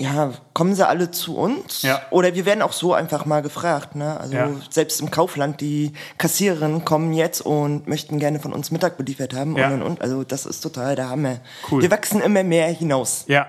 [0.02, 1.82] ja, kommen sie alle zu uns.
[1.82, 2.00] Ja.
[2.10, 3.94] Oder wir werden auch so einfach mal gefragt.
[3.94, 4.18] Ne?
[4.18, 4.50] Also Ja.
[4.70, 9.56] selbst im Kaufland, die Kassiererinnen kommen jetzt und möchten gerne von uns Mittag beliefert haben
[9.56, 9.68] Ja.
[9.68, 10.00] und und und.
[10.02, 11.38] Also das ist total der Hammer.
[11.70, 11.82] Cool.
[11.82, 13.24] Wir wachsen immer mehr hinaus.
[13.28, 13.46] ja.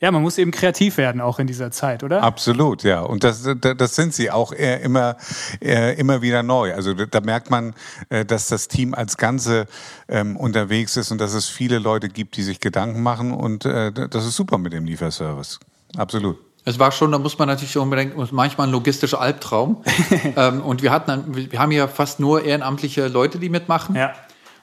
[0.00, 2.22] Ja, man muss eben kreativ werden auch in dieser Zeit, oder?
[2.22, 3.00] Absolut, ja.
[3.00, 5.16] Und das, das sind sie auch eher immer,
[5.58, 6.72] eher immer wieder neu.
[6.72, 7.74] Also da merkt man,
[8.08, 9.66] äh, dass das Team als Ganze
[10.08, 13.32] ähm, unterwegs ist und dass es viele Leute gibt, die sich Gedanken machen.
[13.32, 15.58] Und äh, das ist super mit dem Lieferservice.
[15.96, 16.36] Absolut.
[16.64, 19.82] Es war schon, da muss man natürlich unbedingt, manchmal ein logistischer Albtraum.
[20.36, 23.94] ähm, und wir hatten, dann- wir haben ja fast nur ehrenamtliche Leute, die mitmachen.
[23.96, 24.12] Ja.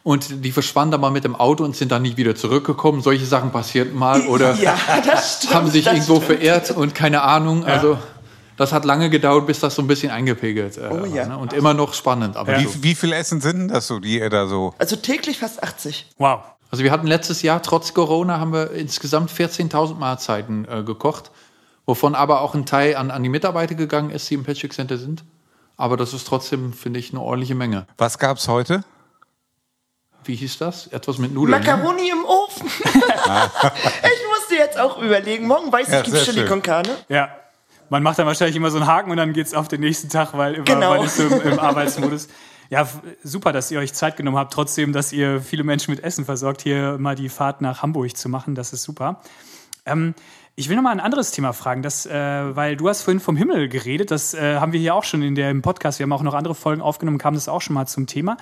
[0.03, 3.01] Und die verschwanden dann mal mit dem Auto und sind dann nicht wieder zurückgekommen.
[3.01, 5.53] Solche Sachen passieren mal oder Ja, das stimmt.
[5.55, 6.25] haben sich das irgendwo stimmt.
[6.41, 7.65] verehrt und keine Ahnung.
[7.65, 7.97] Also
[8.55, 11.21] das hat lange gedauert, bis das so ein bisschen eingepegelt äh, Oh ja.
[11.23, 11.37] war, ne?
[11.39, 12.37] Und immer noch spannend.
[12.37, 12.75] Aber so.
[12.75, 14.75] Wie, wie viel Essen sind denn das so, die ihr da so?
[14.77, 16.05] Also täglich fast 80.
[16.19, 16.41] Wow.
[16.71, 21.31] Also wir hatten letztes Jahr, trotz Corona, haben wir insgesamt 14.000 Mahlzeiten äh, gekocht,
[21.85, 24.97] wovon aber auch ein Teil an, an die Mitarbeiter gegangen ist, die im Patchwork Center
[24.97, 25.23] sind.
[25.77, 27.85] Aber das ist trotzdem, finde ich, eine ordentliche Menge.
[27.97, 28.83] Was gab's heute?
[30.23, 30.87] Wie hieß das?
[30.87, 31.59] Etwas mit Nudeln.
[31.61, 31.65] Ne?
[31.65, 32.67] Macaroni im Ofen.
[32.83, 35.45] ich musste jetzt auch überlegen.
[35.47, 36.89] Morgen weiß Ja, ich, gibt sehr Chili con Carne.
[37.09, 37.29] Ja.
[37.89, 40.35] Man macht dann wahrscheinlich immer so einen Haken und dann geht's auf den nächsten Tag,
[40.35, 40.95] weil immer Genau.
[40.97, 42.27] man ist so im, im Arbeitsmodus.
[42.69, 42.87] Ja,
[43.23, 46.61] super, dass ihr euch Zeit genommen habt, trotzdem, dass ihr viele Menschen mit Essen versorgt,
[46.61, 48.55] hier mal die Fahrt nach Hamburg zu machen.
[48.55, 49.21] Das ist super.
[49.85, 50.15] Ähm,
[50.57, 53.35] ich will noch mal ein anderes Thema fragen, das, äh, weil du hast vorhin vom
[53.35, 54.09] Himmel geredet.
[54.09, 55.99] Das äh, haben wir hier auch schon in der, im Podcast.
[55.99, 58.37] Wir haben auch noch andere Folgen aufgenommen, kam das auch schon mal zum Thema.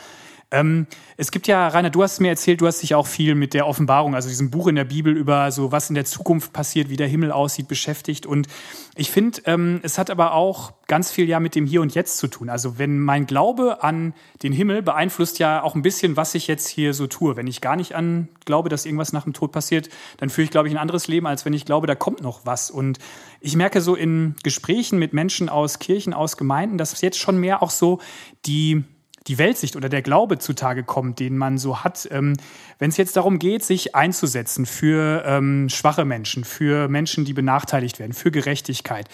[0.54, 0.86] Ähm,
[1.18, 3.68] es gibt ja, Rainer, du hast mir erzählt, du hast dich auch viel mit der
[3.68, 6.96] Offenbarung, also diesem Buch in der Bibel über so was in der Zukunft passiert, wie
[6.96, 8.28] der Himmel aussieht, beschäftigt.
[8.28, 8.48] Und
[8.96, 12.20] ich finde, ähm, es hat aber auch ganz viel ja mit dem Hier und Jetzt
[12.20, 12.50] zu tun.
[12.50, 14.14] Also wenn mein Glaube an
[14.44, 17.36] den Himmel beeinflusst ja auch ein bisschen, was ich jetzt hier so tue.
[17.36, 20.52] Wenn ich gar nicht an glaube, dass irgendwas nach dem Tod passiert, dann führe ich,
[20.52, 22.70] glaube ich, ein anderes Leben, als wenn ich glaube, da kommt noch was.
[22.70, 23.00] Und
[23.42, 27.64] ich merke so in Gesprächen mit Menschen aus Kirchen, aus Gemeinden, dass jetzt schon mehr
[27.64, 28.00] auch so
[28.46, 28.84] die
[29.28, 32.34] die Weltsicht oder der Glaube zutage kommt, den man so hat, ähm,
[32.80, 38.00] wenn es jetzt darum geht, sich einzusetzen für ähm, schwache Menschen, für Menschen, die benachteiligt
[38.00, 39.08] werden, für Gerechtigkeit,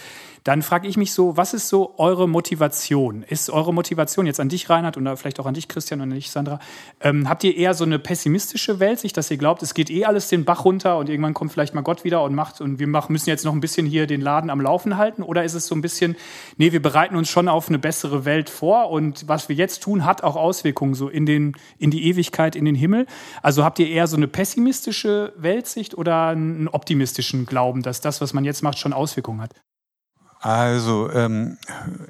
[0.44, 3.24] dann frage ich mich so, was ist so eure Motivation?
[3.24, 6.16] Ist eure Motivation jetzt an dich, Reinhard, oder vielleicht auch an dich, Christian, und an
[6.16, 6.60] dich, Sandra?
[7.02, 10.30] Ähm, habt ihr eher so eine pessimistische Weltsicht, dass ihr glaubt, es geht eh alles
[10.30, 13.12] den Bach runter und irgendwann kommt vielleicht mal Gott wieder und macht und wir machen,
[13.12, 15.24] müssen jetzt noch ein bisschen hier den Laden am Laufen halten?
[15.24, 16.16] Oder ist es so ein bisschen,
[16.58, 20.06] nee, wir bereiten uns schon auf eine bessere Welt vor und was wir jetzt tun,
[20.06, 23.06] hat auch Auswirkungen so in, den, in die Ewigkeit, in den Himmel?
[23.42, 28.34] Also habt ihr eher so eine pessimistische Weltsicht oder einen optimistischen Glauben, dass das, was
[28.34, 29.52] man jetzt macht, schon Auswirkungen hat?
[30.42, 31.58] Also, ähm,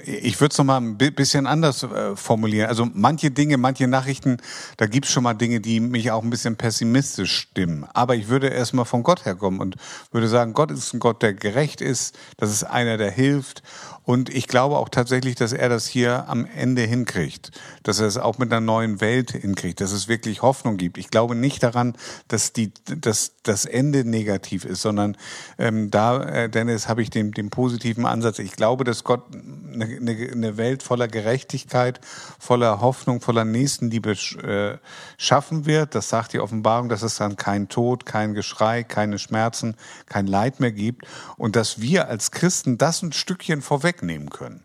[0.06, 2.70] ich würde es nochmal ein bi- bisschen anders äh, formulieren.
[2.70, 4.38] Also manche Dinge, manche Nachrichten,
[4.78, 7.88] da gibt's schon mal Dinge, die mich auch ein bisschen pessimistisch stimmen.
[7.94, 9.78] Aber ich würde erstmal von Gott herkommen und
[10.12, 13.64] würde sagen, Gott ist ein Gott, der gerecht ist, das ist einer, der hilft.
[14.10, 17.52] Und ich glaube auch tatsächlich, dass er das hier am Ende hinkriegt.
[17.84, 20.98] Dass er es auch mit einer neuen Welt hinkriegt, dass es wirklich Hoffnung gibt.
[20.98, 21.96] Ich glaube nicht daran,
[22.28, 25.16] dass die, dass das Ende negativ ist, sondern
[25.60, 28.40] ähm, da, äh, Dennis, habe ich den, den positiven Ansatz.
[28.40, 32.02] Ich glaube, dass Gott eine, eine, eine Welt voller Gerechtigkeit,
[32.40, 34.80] voller Hoffnung, voller Nächstenliebe äh,
[35.20, 35.94] schaffen wird.
[35.94, 39.76] Das sagt die Offenbarung, dass es dann kein Tod, kein Geschrei, keine Schmerzen,
[40.08, 41.06] kein Leid mehr gibt.
[41.38, 43.62] Und dass wir als Christen das ein Stückchen
[44.00, 44.64] vorwegnehmen können.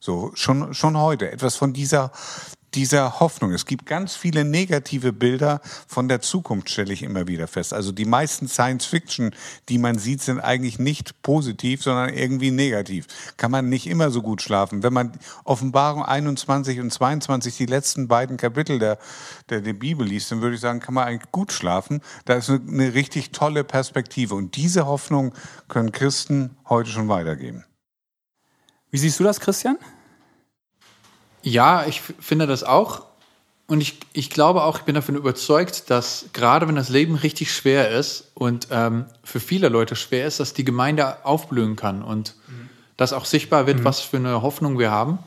[0.00, 1.30] So, schon, schon heute.
[1.30, 2.12] Etwas von dieser,
[2.74, 3.52] dieser Hoffnung.
[3.52, 7.72] Es gibt ganz viele negative Bilder von der Zukunft, stelle ich immer wieder fest.
[7.72, 9.34] Also die meisten Science Fiction,
[9.70, 13.06] die man sieht, sind eigentlich nicht positiv, sondern irgendwie negativ.
[13.38, 14.82] Kann man nicht immer so gut schlafen.
[14.82, 15.12] Wenn man
[15.44, 18.98] Offenbarung 21 und 22, die letzten beiden Kapitel der,
[19.48, 22.02] der, der Bibel liest, dann würde ich sagen, kann man eigentlich gut schlafen.
[22.26, 24.34] Da ist eine, eine richtig tolle Perspektive.
[24.34, 25.32] Und diese Hoffnung
[25.68, 27.64] können Christen heute schon weitergeben.
[28.94, 29.76] Wie siehst du das, Christian?
[31.42, 33.02] Ja, ich finde das auch.
[33.66, 37.52] Und ich, ich glaube auch, ich bin davon überzeugt, dass gerade wenn das Leben richtig
[37.52, 42.36] schwer ist und ähm, für viele Leute schwer ist, dass die Gemeinde aufblühen kann und
[42.96, 45.18] dass auch sichtbar wird, was für eine Hoffnung wir haben.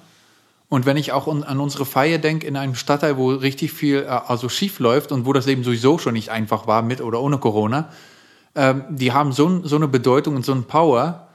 [0.70, 4.08] Und wenn ich auch an unsere Feier denke, in einem Stadtteil, wo richtig viel äh,
[4.08, 7.38] also schief läuft und wo das Leben sowieso schon nicht einfach war, mit oder ohne
[7.38, 7.90] Corona,
[8.56, 11.27] ähm, die haben so, so eine Bedeutung und so eine Power,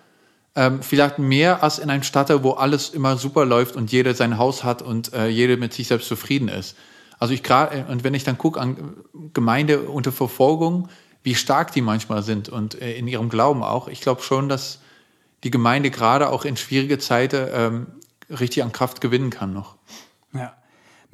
[0.55, 4.39] ähm, vielleicht mehr als in einem Stadtteil, wo alles immer super läuft und jeder sein
[4.39, 6.77] Haus hat und äh, jeder mit sich selbst zufrieden ist.
[7.19, 8.95] Also ich gerade, und wenn ich dann gucke an
[9.33, 10.89] Gemeinde unter Verfolgung,
[11.23, 14.81] wie stark die manchmal sind und äh, in ihrem Glauben auch, ich glaube schon, dass
[15.45, 17.87] die Gemeinde gerade auch in schwierige Zeiten ähm,
[18.29, 19.77] richtig an Kraft gewinnen kann noch.
[20.35, 20.55] Ja.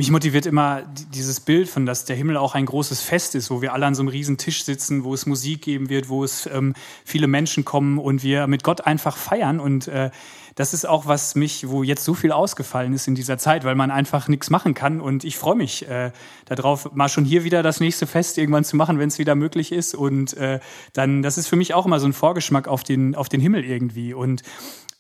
[0.01, 3.51] Mich motiviert immer die- dieses Bild von, dass der Himmel auch ein großes Fest ist,
[3.51, 6.23] wo wir alle an so einem riesen Tisch sitzen, wo es Musik geben wird, wo
[6.23, 9.59] es ähm, viele Menschen kommen und wir mit Gott einfach feiern.
[9.59, 10.13] Und äh,
[10.55, 13.75] das ist auch, was mich, wo jetzt so viel ausgefallen ist in dieser Zeit, weil
[13.75, 15.01] man einfach nichts machen kann.
[15.01, 16.13] Und ich freue mich äh,
[16.45, 19.73] darauf, mal schon hier wieder das nächste Fest irgendwann zu machen, wenn es wieder möglich
[19.73, 19.97] ist.
[19.97, 20.61] Und äh,
[20.93, 23.65] dann, das ist für mich auch immer so ein Vorgeschmack auf den, auf den Himmel
[23.65, 24.15] irgendwie.
[24.15, 24.45] Und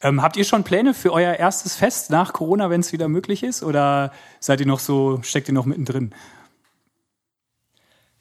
[0.00, 3.42] ähm, habt ihr schon Pläne für euer erstes Fest nach Corona, wenn es wieder möglich
[3.42, 3.62] ist?
[3.62, 6.14] Oder seid ihr noch so, steckt ihr noch mittendrin?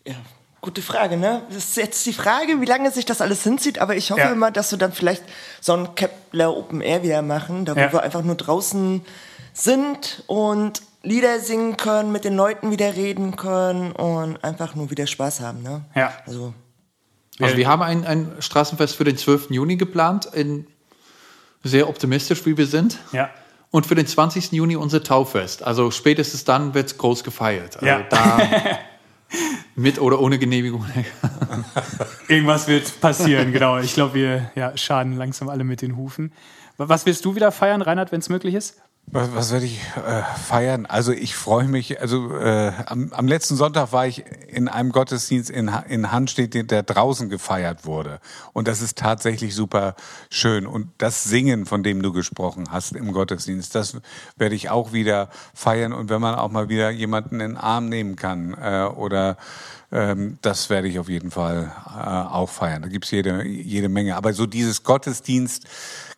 [0.05, 0.15] Ja,
[0.61, 1.43] gute Frage, ne?
[1.49, 4.31] Das ist jetzt die Frage, wie lange sich das alles hinzieht, aber ich hoffe Ja.
[4.31, 5.23] immer, dass wir dann vielleicht
[5.61, 7.91] so ein Kepler Open Air wieder machen, da wo Ja.
[7.93, 9.01] wir einfach nur draußen
[9.53, 15.07] sind und Lieder singen können, mit den Leuten wieder reden können und einfach nur wieder
[15.07, 15.85] Spaß haben, ne?
[15.95, 16.11] Ja.
[16.25, 16.53] Also,
[17.39, 19.51] Also wir haben ein, ein Straßenfest für den 12.
[19.51, 20.67] Juni geplant, in,
[21.63, 22.99] sehr optimistisch, wie wir sind.
[23.11, 23.29] Ja.
[23.71, 24.53] Und für den 20.
[24.53, 25.61] Juni unser Tauffest.
[25.63, 27.75] Also spätestens dann wird groß gefeiert.
[27.75, 28.01] Also Ja.
[28.09, 28.39] da
[29.75, 30.85] mit oder ohne Genehmigung.
[32.27, 33.77] Irgendwas wird passieren, genau.
[33.79, 36.31] Ich glaube, wir ja, schaden langsam alle mit den Hufen.
[36.77, 38.77] Was willst du wieder feiern, Reinhard, wenn es möglich ist?
[39.09, 40.85] Was, was werde ich äh, feiern?
[40.85, 45.49] Also ich freue mich, also äh, am, am letzten Sonntag war ich in einem Gottesdienst
[45.49, 48.19] in, in Handstedt, der draußen gefeiert wurde.
[48.51, 49.95] Und das ist tatsächlich super
[50.29, 50.67] schön.
[50.67, 53.95] Und das Singen, von dem du gesprochen hast im Gottesdienst, das
[54.35, 55.93] werde ich auch wieder feiern.
[55.93, 59.37] Und wenn man auch mal wieder jemanden in den Arm nehmen kann äh, oder
[59.89, 62.81] ähm, das werde ich auf jeden Fall äh, auch feiern.
[62.81, 64.17] Da gibt's jede, jede Menge.
[64.17, 65.65] Aber so dieses Gottesdienst,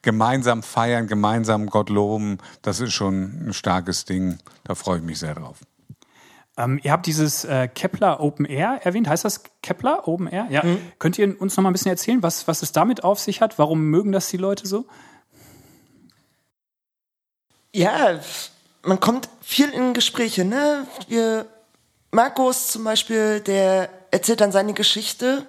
[0.01, 4.39] gemeinsam feiern, gemeinsam Gott loben, das ist schon ein starkes Ding.
[4.63, 5.57] Da freue ich mich sehr drauf.
[6.57, 9.07] Ähm, ihr habt dieses äh, Kepler Open Air erwähnt.
[9.07, 10.47] Heißt das Kepler Open Air?
[10.49, 10.63] Ja.
[10.63, 10.79] Mhm.
[10.99, 13.57] Könnt ihr uns noch mal ein bisschen erzählen, was, was es damit auf sich hat?
[13.57, 14.85] Warum mögen das die Leute so?
[17.73, 18.19] Ja,
[18.83, 20.43] man kommt viel in Gespräche.
[20.43, 20.85] Ne?
[21.07, 21.45] Wir,
[22.12, 25.45] Markus zum Beispiel, der erzählt dann seine Geschichte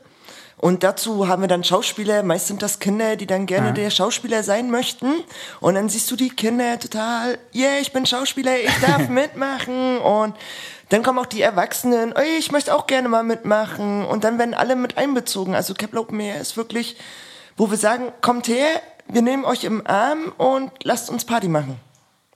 [0.60, 3.72] und dazu haben wir dann Schauspieler, meist sind das Kinder, die dann gerne ja.
[3.72, 5.24] der Schauspieler sein möchten.
[5.60, 9.96] Und dann siehst du die Kinder total, yeah, ich bin Schauspieler, ich darf mitmachen.
[9.98, 10.36] Und
[10.90, 14.04] dann kommen auch die Erwachsenen, oh, ich möchte auch gerne mal mitmachen.
[14.04, 15.54] Und dann werden alle mit einbezogen.
[15.54, 16.98] Also Kepler Open Air ist wirklich,
[17.56, 21.80] wo wir sagen, kommt her, wir nehmen euch im Arm und lasst uns Party machen.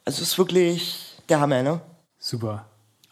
[0.07, 1.81] Also es ist wirklich der Hammer, ne?
[2.19, 2.65] Super.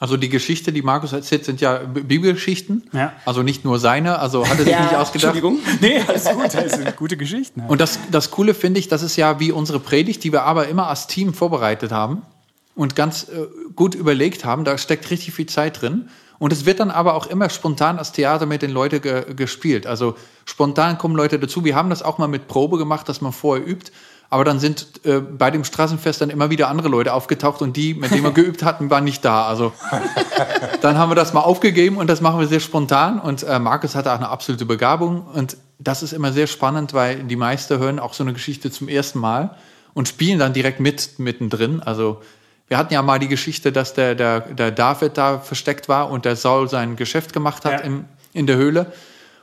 [0.03, 2.91] Also die Geschichte, die Markus erzählt, sind ja Bibelgeschichten.
[2.93, 3.13] Ja.
[3.25, 5.37] Also nicht nur seine, also hat er sich ja, nicht ausgedacht.
[5.37, 5.61] Entschuldigung.
[5.81, 7.61] Nee, alles gut, das sind gute Geschichten.
[7.69, 10.67] Und das, das Coole finde ich, das ist ja wie unsere Predigt, die wir aber
[10.67, 12.23] immer als Team vorbereitet haben
[12.75, 14.65] und ganz äh, gut überlegt haben.
[14.65, 16.09] Da steckt richtig viel Zeit drin.
[16.41, 19.87] Und es wird dann aber auch immer spontan als Theater mit den Leuten ge gespielt.
[19.87, 21.65] Also spontan kommen Leute dazu.
[21.65, 23.93] Wir haben das auch mal mit Probe gemacht, dass man vorher übt.
[24.33, 27.93] Aber dann sind äh, bei dem Straßenfest dann immer wieder andere Leute aufgetaucht und die,
[27.93, 29.47] mit denen wir geübt hatten, waren nicht da.
[29.47, 29.75] Also
[30.81, 33.21] dann haben wir das mal aufgegeben und das machen wir sehr spontan.
[33.21, 35.27] Und äh, Markus hatte auch eine absolute Begabung.
[35.27, 38.89] Und das ist immer sehr spannend, weil die meisten hören auch so eine Geschichte zum
[38.89, 39.55] ersten Mal
[39.93, 41.83] und spielen dann direkt mit mittendrin.
[41.83, 42.23] Also
[42.69, 46.25] wir hatten ja mal die Geschichte, dass der, der, der David da versteckt war und
[46.25, 47.79] der Saul sein Geschäft gemacht hat ja.
[47.81, 48.95] im, in der Höhle.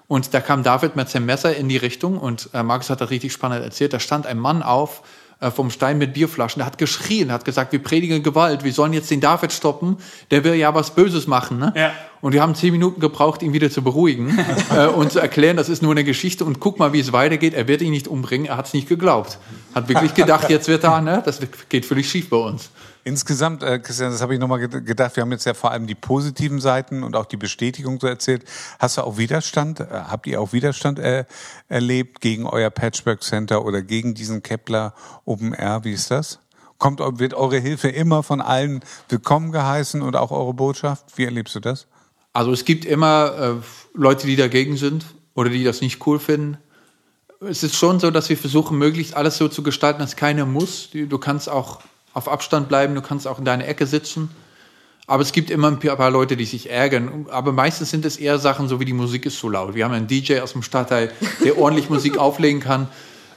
[0.10, 3.12] Und da kam David mit seinem Messer in die Richtung und äh, Markus hat das
[3.12, 3.94] richtig spannend erzählt.
[3.94, 5.04] Da stand ein Mann auf
[5.40, 8.92] äh, vom Stein mit Bierflaschen, der hat geschrien, hat gesagt, wir predigen Gewalt, wir sollen
[8.92, 9.98] jetzt den David stoppen,
[10.32, 11.60] der will ja was Böses machen.
[11.60, 11.74] Ne?
[11.76, 11.92] Ja.
[12.22, 14.36] Und wir haben zehn Minuten gebraucht, ihn wieder zu beruhigen
[14.76, 17.54] äh, und zu erklären, das ist nur eine Geschichte und guck mal, wie es weitergeht.
[17.54, 19.38] Er wird ihn nicht umbringen, er hat es nicht geglaubt.
[19.76, 21.22] Hat wirklich gedacht, jetzt wird er, ne?
[21.24, 22.72] das geht völlig schief bei uns.
[23.04, 25.96] Insgesamt, äh, Christian, das habe ich nochmal gedacht, wir haben jetzt ja vor allem die
[25.96, 28.44] positiven Seiten und auch die Bestätigung so erzählt.
[28.78, 31.26] Hast du auch Widerstand, äh, habt ihr auch Widerstand äh,
[31.70, 34.94] erlebt gegen euer Patchwork Center oder gegen diesen Kepler
[35.26, 35.82] Open Air?
[35.84, 36.40] Wie ist das?
[36.78, 41.18] Kommt, wird eure Hilfe immer von allen willkommen geheißen und auch eure Botschaft?
[41.18, 41.88] Wie erlebst du das?
[42.34, 46.58] Also es gibt immer äh, Leute, die dagegen sind oder die das nicht cool finden.
[47.42, 50.90] Es ist schon so, dass wir versuchen, möglichst alles so zu gestalten, dass keiner muss.
[50.92, 51.80] Du kannst auch
[52.20, 54.30] auf Abstand bleiben, du kannst auch in deiner Ecke sitzen.
[55.08, 57.26] Aber es gibt immer ein paar Leute, die sich ärgern.
[57.32, 59.74] Aber meistens sind es eher Sachen, so wie die Musik ist so laut.
[59.74, 61.12] Wir haben einen DJ aus dem Stadtteil,
[61.44, 62.84] der ordentlich Musik auflegen kann.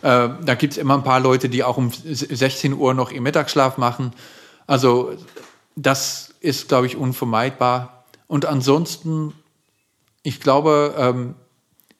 [0.02, 3.22] Äh, da gibt es immer ein paar Leute, die auch um 16 Uhr noch ihren
[3.22, 4.12] Mittagsschlaf machen.
[4.66, 5.12] Also
[5.76, 8.04] das ist, glaube ich, unvermeidbar.
[8.26, 9.32] Und ansonsten,
[10.22, 11.34] ich glaube, ähm,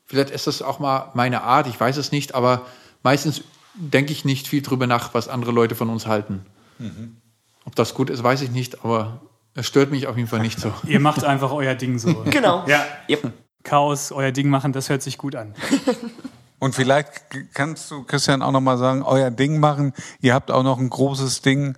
[0.04, 2.66] vielleicht ist das auch mal meine Art, ich weiß es nicht, aber
[3.02, 3.42] meistens
[3.74, 6.44] denke ich nicht viel drüber nach, was andere Leute von uns halten.
[6.78, 7.16] Mhm.
[7.64, 9.20] Ob das gut ist, weiß ich nicht, aber
[9.54, 10.72] es stört mich auf jeden Fall nicht so.
[10.86, 12.24] Ihr macht einfach euer Ding so.
[12.30, 12.64] genau.
[12.66, 12.84] Ja.
[13.08, 13.32] Yep.
[13.62, 15.54] Chaos, euer Ding machen, das hört sich gut an.
[16.58, 17.10] Und vielleicht
[17.54, 19.92] kannst du, Christian, auch nochmal sagen, euer Ding machen.
[20.20, 21.76] Ihr habt auch noch ein großes Ding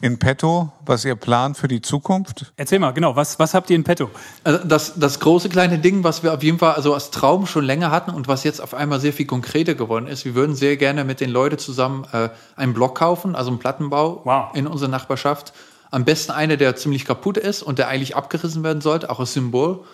[0.00, 2.52] in petto, was ihr plant für die Zukunft?
[2.56, 4.10] Erzähl mal, genau, was, was habt ihr in petto?
[4.44, 7.64] Also das, das große kleine Ding, was wir auf jeden Fall also als Traum schon
[7.64, 10.76] länger hatten und was jetzt auf einmal sehr viel konkreter geworden ist, wir würden sehr
[10.76, 14.54] gerne mit den Leuten zusammen äh, einen Block kaufen, also einen Plattenbau wow.
[14.54, 15.54] in unserer Nachbarschaft.
[15.90, 19.32] Am besten einer, der ziemlich kaputt ist und der eigentlich abgerissen werden sollte, auch als
[19.32, 19.84] Symbol.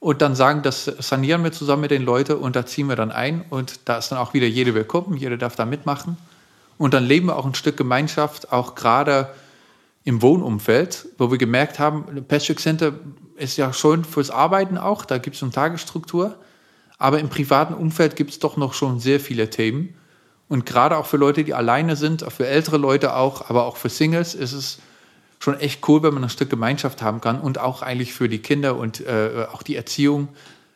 [0.00, 3.10] Und dann sagen, das sanieren wir zusammen mit den Leuten und da ziehen wir dann
[3.10, 6.16] ein und da ist dann auch wieder jeder willkommen, jeder darf da mitmachen.
[6.78, 9.34] Und dann leben wir auch ein Stück Gemeinschaft, auch gerade
[10.04, 12.94] im Wohnumfeld, wo wir gemerkt haben, Patchwork Center
[13.36, 16.36] ist ja schon fürs Arbeiten auch, da gibt es eine Tagesstruktur.
[16.98, 19.94] Aber im privaten Umfeld gibt es doch noch schon sehr viele Themen.
[20.48, 23.88] Und gerade auch für Leute, die alleine sind, für ältere Leute auch, aber auch für
[23.88, 24.78] Singles ist es
[25.38, 28.40] schon echt cool, wenn man ein Stück Gemeinschaft haben kann und auch eigentlich für die
[28.40, 30.28] Kinder und äh, auch die Erziehung,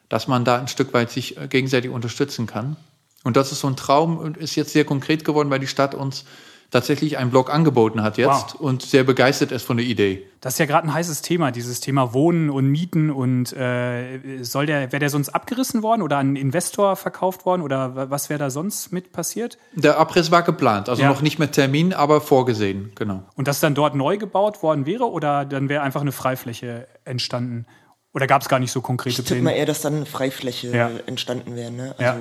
[0.08, 2.76] dass man da ein Stück weit sich gegenseitig unterstützen kann.
[3.24, 5.94] Und das ist so ein Traum und ist jetzt sehr konkret geworden, weil die Stadt
[5.94, 6.24] uns
[6.72, 8.61] tatsächlich einen Blog angeboten hat jetzt Wow.
[8.61, 10.26] und sehr begeistert ist von der Idee.
[10.40, 14.64] Das ist ja gerade ein heißes Thema, dieses Thema Wohnen und Mieten und äh, soll
[14.64, 18.30] der, wäre der sonst abgerissen worden oder an einen Investor verkauft worden oder wa- was
[18.30, 19.58] wäre da sonst mit passiert?
[19.74, 21.11] Der Abriss war geplant, also Ja.
[21.11, 23.22] noch nicht mit Termin, aber vorgesehen, genau.
[23.37, 27.66] Und das dann dort neu gebaut worden wäre oder dann wäre einfach eine Freifläche entstanden?
[28.14, 29.58] Oder gab es gar nicht so konkrete Ich tippe mal Pläne?
[29.61, 30.90] eher, dass dann eine Freifläche Ja.
[31.06, 31.70] entstanden wäre.
[31.70, 31.94] Ne?
[31.98, 32.16] Ja.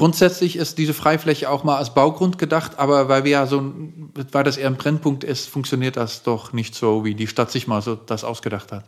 [0.00, 3.70] Grundsätzlich ist diese Freifläche auch mal als Baugrund gedacht, aber weil wir ja so,
[4.32, 7.66] weil das eher ein Brennpunkt ist, funktioniert das doch nicht so, wie die Stadt sich
[7.66, 8.86] mal so das ausgedacht hat.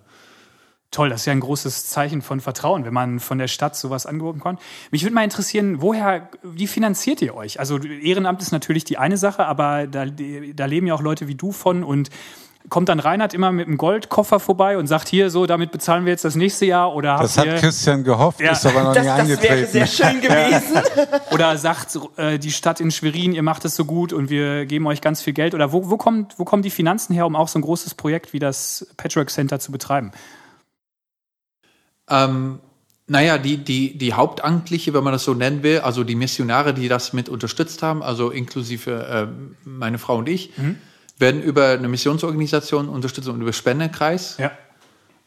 [0.90, 4.06] Toll, das ist ja ein großes Zeichen von Vertrauen, wenn man von der Stadt sowas
[4.06, 4.60] angeboten bekommt.
[4.90, 7.60] Mich würde mal interessieren, woher, wie finanziert ihr euch?
[7.60, 11.34] Also Ehrenamt ist natürlich die eine Sache, aber da, da leben ja auch Leute wie
[11.34, 12.08] du von und
[12.68, 16.12] kommt dann Reinhard immer mit einem Goldkoffer vorbei und sagt hier so, damit bezahlen wir
[16.12, 18.52] jetzt das nächste Jahr oder Das hat Christian gehofft, Ja.
[18.52, 19.72] ist aber noch das, nicht das wäre eingetreten.
[19.72, 20.82] sehr schön gewesen.
[21.32, 24.86] oder sagt äh, die Stadt in Schwerin, ihr macht es so gut und wir geben
[24.86, 27.48] euch ganz viel Geld oder wo, wo kommt wo kommen die Finanzen her, um auch
[27.48, 30.12] so ein großes Projekt wie das Patchwork Center zu betreiben?
[32.08, 32.60] Ähm,
[33.06, 36.88] naja, die, die, die Hauptamtliche, wenn man das so nennen will, also die Missionare, die
[36.88, 40.50] das mit unterstützt haben, also inklusive ähm, meine Frau und ich,
[41.18, 44.38] werden über eine Missionsorganisation unterstützt und über Spendenkreis.
[44.38, 44.50] Ja.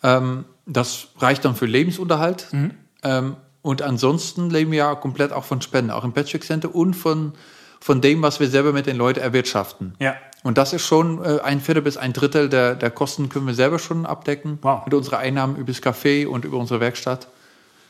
[0.03, 2.47] Ähm, das reicht dann für Lebensunterhalt.
[2.51, 2.71] Mhm.
[3.03, 6.93] Ähm, und ansonsten leben wir ja komplett auch von Spenden, auch im Patchwork Center und
[6.93, 7.33] von,
[7.79, 9.95] von dem, was wir selber mit den Leuten erwirtschaften.
[9.99, 10.15] Ja.
[10.43, 13.55] Und das ist schon äh, ein Viertel bis ein Drittel der, der Kosten können wir
[13.55, 14.59] selber schon abdecken.
[14.61, 14.85] Wow.
[14.85, 17.27] Mit unseren Einnahmen über das Café und über unsere Werkstatt.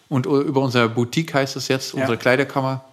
[0.08, 2.02] Und über unsere Boutique heißt es jetzt, Ja.
[2.02, 2.86] unsere Kleiderkammer.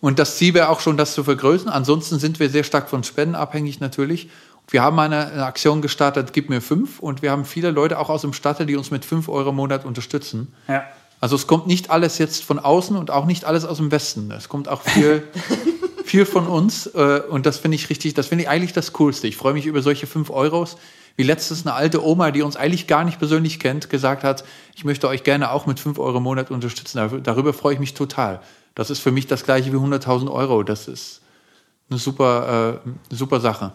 [0.00, 1.68] Und das Ziel wäre auch schon, das zu vergrößern.
[1.68, 4.28] Ansonsten sind wir sehr stark von Spenden abhängig natürlich.
[4.68, 7.00] Wir haben eine, eine Aktion gestartet, Gib mir fünf.
[7.00, 9.56] Und wir haben viele Leute auch aus dem Stadtteil, die uns mit fünf Euro im
[9.56, 10.52] Monat unterstützen.
[10.68, 10.84] Ja.
[11.20, 14.30] Also es kommt nicht alles jetzt von außen und auch nicht alles aus dem Westen.
[14.32, 15.22] Es kommt auch viel,
[16.04, 16.86] viel von uns.
[16.88, 19.26] äh, Und das finde ich richtig, das finde ich eigentlich das Coolste.
[19.26, 20.76] Ich freue mich über solche fünf Euros.
[21.16, 24.84] Wie letztens eine alte Oma, die uns eigentlich gar nicht persönlich kennt, gesagt hat, ich
[24.84, 26.98] möchte euch gerne auch mit fünf Euro im Monat unterstützen.
[26.98, 28.40] Dar- Darüber freue ich mich total.
[28.76, 30.62] Das ist für mich das gleiche wie 100.000 Euro.
[30.62, 31.22] Das ist
[31.90, 33.72] eine super, äh, super Sache.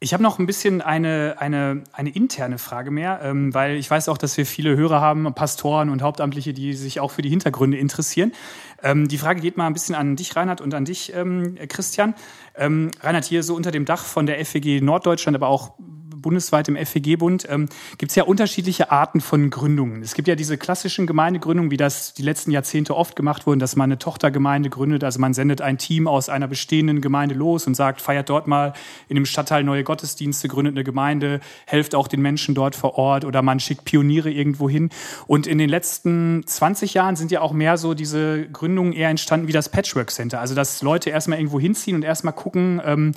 [0.00, 4.08] Ich habe noch ein bisschen eine, eine, eine interne Frage mehr, ähm, weil ich weiß
[4.08, 7.78] auch, dass wir viele Hörer haben, Pastoren und Hauptamtliche, die sich auch für die Hintergründe
[7.78, 8.32] interessieren.
[8.80, 12.14] Ähm, die Frage geht mal ein bisschen an dich, Reinhard, und an dich, ähm, Christian.
[12.54, 15.72] Ähm, Reinhard, hier so unter dem Dach von der FEG Norddeutschland, aber auch
[16.20, 20.02] bundesweit im FEG-Bund, ähm, gibt es ja unterschiedliche Arten von Gründungen.
[20.02, 23.76] Es gibt ja diese klassischen Gemeindegründungen, wie das die letzten Jahrzehnte oft gemacht wurden, dass
[23.76, 25.04] man eine Tochtergemeinde gründet.
[25.04, 28.72] Also man sendet ein Team aus einer bestehenden Gemeinde los und sagt, feiert dort mal
[29.08, 33.24] in dem Stadtteil neue Gottesdienste, gründet eine Gemeinde, helft auch den Menschen dort vor Ort
[33.24, 34.90] oder man schickt Pioniere irgendwo hin.
[35.26, 39.48] Und in den letzten 20 Jahren sind ja auch mehr so diese Gründungen eher entstanden
[39.48, 40.40] wie das Patchwork Center.
[40.40, 43.12] Also dass Leute erstmal irgendwo hinziehen und erstmal gucken, ähm,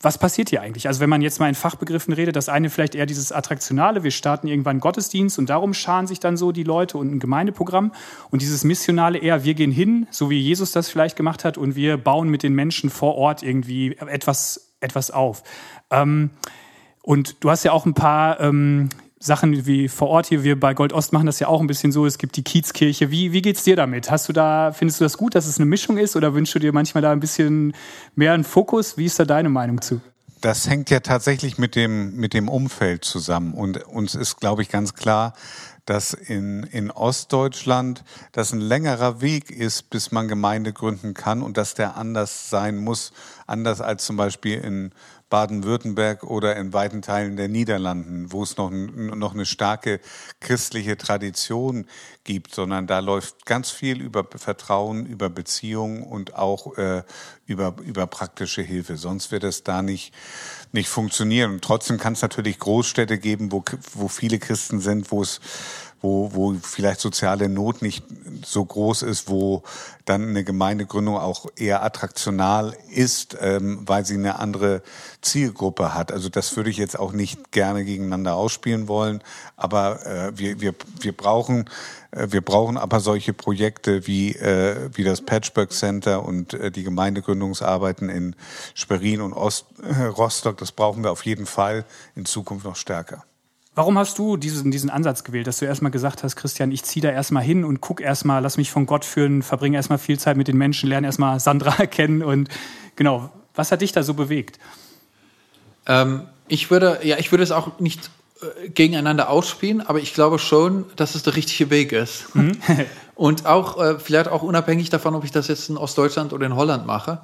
[0.00, 0.86] was passiert hier eigentlich?
[0.86, 4.12] Also wenn man jetzt mal in Fachbegriffen redet, das eine vielleicht eher dieses Attraktionale, wir
[4.12, 7.92] starten irgendwann Gottesdienst und darum scharen sich dann so die Leute und ein Gemeindeprogramm
[8.30, 11.74] und dieses Missionale eher, wir gehen hin, so wie Jesus das vielleicht gemacht hat und
[11.74, 15.42] wir bauen mit den Menschen vor Ort irgendwie etwas, etwas auf.
[15.90, 16.30] Ähm,
[17.02, 20.74] und du hast ja auch ein paar ähm, Sachen wie vor Ort hier, wir bei
[20.74, 23.10] Gold Ost machen das ja auch ein bisschen so, es gibt die Kiezkirche.
[23.10, 24.10] Wie, wie geht's dir damit?
[24.10, 26.58] Hast du da, findest du das gut, dass es eine Mischung ist oder wünschst du
[26.60, 27.74] dir manchmal da ein bisschen
[28.14, 28.96] mehr einen Fokus?
[28.96, 30.00] Wie ist da deine Meinung zu?
[30.40, 33.54] Das hängt ja tatsächlich mit dem, mit dem Umfeld zusammen.
[33.54, 35.32] Und uns ist, glaube ich, ganz klar,
[35.84, 41.56] dass in, in Ostdeutschland das ein längerer Weg ist, bis man Gemeinde gründen kann und
[41.56, 43.12] dass der anders sein muss,
[43.46, 44.92] anders als zum Beispiel in
[45.30, 50.00] Baden-Württemberg oder in weiten Teilen der Niederlanden, wo es noch, noch eine starke
[50.40, 51.86] christliche Tradition
[52.24, 57.02] gibt, sondern da läuft ganz viel über Vertrauen, über Beziehungen und auch äh,
[57.46, 58.96] über, über praktische Hilfe.
[58.96, 60.12] Sonst wird es da nicht,
[60.72, 61.52] nicht funktionieren.
[61.52, 63.64] Und trotzdem kann es natürlich Großstädte geben, wo,
[63.94, 65.40] wo viele Christen sind, wo es
[66.00, 68.04] wo, wo vielleicht soziale Not nicht
[68.44, 69.62] so groß ist, wo
[70.04, 74.82] dann eine Gemeindegründung auch eher attraktional ist, ähm, weil sie eine andere
[75.20, 76.12] Zielgruppe hat.
[76.12, 79.22] Also das würde ich jetzt auch nicht gerne gegeneinander ausspielen wollen,
[79.56, 81.68] aber äh, wir, wir, wir brauchen
[82.10, 86.84] äh, wir brauchen aber solche Projekte wie, äh, wie das Patchwork Center und äh, die
[86.84, 88.36] Gemeindegründungsarbeiten in
[88.74, 90.58] Schwerin und Ost, äh, Rostock.
[90.58, 91.84] Das brauchen wir auf jeden Fall
[92.14, 93.24] in Zukunft noch stärker.
[93.78, 97.00] Warum hast du diesen, diesen Ansatz gewählt, dass du erstmal gesagt hast, Christian, ich ziehe
[97.00, 100.36] da erstmal hin und guck erstmal, lass mich von Gott führen, verbringe erstmal viel Zeit
[100.36, 102.48] mit den Menschen, lerne erstmal Sandra kennen und
[102.96, 104.58] genau, was hat dich da so bewegt?
[105.86, 108.10] Ähm, ich würde, ja, ich würde es auch nicht
[108.42, 112.24] äh, gegeneinander ausspielen, aber ich glaube schon, dass es der richtige Weg ist.
[113.14, 116.56] Und auch, äh, vielleicht auch unabhängig davon, ob ich das jetzt in Ostdeutschland oder in
[116.56, 117.20] Holland mache.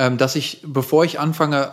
[0.00, 1.70] ähm, dass ich, bevor ich anfange,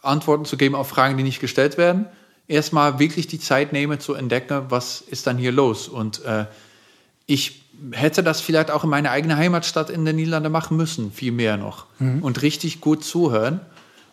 [0.00, 2.06] Antworten zu geben auf Fragen, die nicht gestellt werden,
[2.48, 5.86] erstmal wirklich die Zeit nehme zu entdecken, was ist dann hier los.
[5.86, 6.46] Und äh,
[7.26, 11.32] ich hätte das vielleicht auch in meiner eigenen Heimatstadt in den Niederlanden machen müssen, viel
[11.32, 11.84] mehr noch.
[11.98, 12.22] Mhm.
[12.22, 13.60] Und richtig gut zuhören.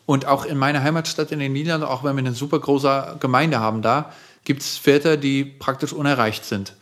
[0.05, 3.59] Und auch in meiner Heimatstadt in den Niederlanden, auch wenn wir eine super große Gemeinde
[3.59, 4.11] haben da,
[4.43, 6.75] gibt es Väter, die praktisch unerreicht sind.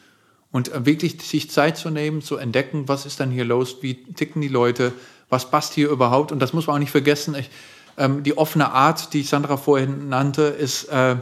[0.52, 3.94] Und äh, wirklich sich Zeit zu nehmen, zu entdecken, was ist dann hier los, wie
[3.94, 4.92] ticken die Leute,
[5.30, 6.32] was passt hier überhaupt.
[6.32, 7.36] Und das muss man auch nicht vergessen.
[7.36, 7.50] Ich,
[7.98, 11.16] ähm, die offene Art, die Sandra vorhin nannte, ist äh,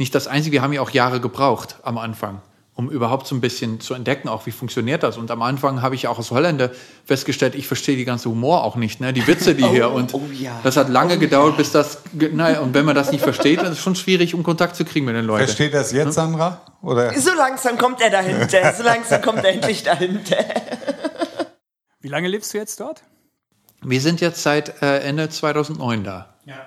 [0.00, 0.54] nicht das Einzige.
[0.54, 2.42] Wir haben ja auch Jahre gebraucht am Anfang
[2.80, 5.18] um überhaupt so ein bisschen zu entdecken, auch wie funktioniert das.
[5.18, 6.70] Und am Anfang habe ich auch als Holländer
[7.04, 9.12] festgestellt, ich verstehe die ganze Humor auch nicht, ne?
[9.12, 9.90] die Witze, die oh, hier.
[9.90, 10.58] Und oh, ja.
[10.62, 11.56] das hat lange oh, gedauert, ja.
[11.58, 14.42] bis das, naja, und wenn man das nicht versteht, dann ist es schon schwierig, um
[14.42, 15.44] Kontakt zu kriegen mit den Leuten.
[15.44, 16.62] Versteht das jetzt, Sandra?
[16.80, 17.12] Oder?
[17.20, 20.38] So langsam kommt er dahinter, so langsam kommt er endlich dahinter.
[22.00, 23.02] Wie lange lebst du jetzt dort?
[23.82, 26.34] Wir sind jetzt seit äh, Ende 2009 da.
[26.46, 26.66] Ja.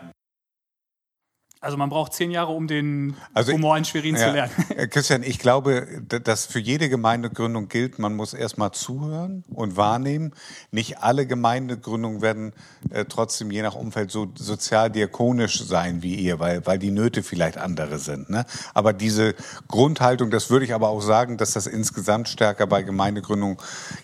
[1.63, 4.51] Also man braucht zehn Jahre, um den also Humor in Schwerin ja, zu lernen.
[4.89, 10.33] Christian, ich glaube, dass für jede Gemeindegründung gilt, man muss erstmal zuhören und wahrnehmen.
[10.71, 12.51] Nicht alle Gemeindegründungen werden
[12.89, 17.57] äh, trotzdem je nach Umfeld so sozial-diakonisch sein wie ihr, weil, weil die Nöte vielleicht
[17.57, 18.29] andere sind.
[18.29, 18.43] Ne?
[18.73, 19.33] Aber diese
[19.69, 23.55] Grundhaltung, das würde ich aber auch sagen, dass das insgesamt stärker bei Gemeindegründungen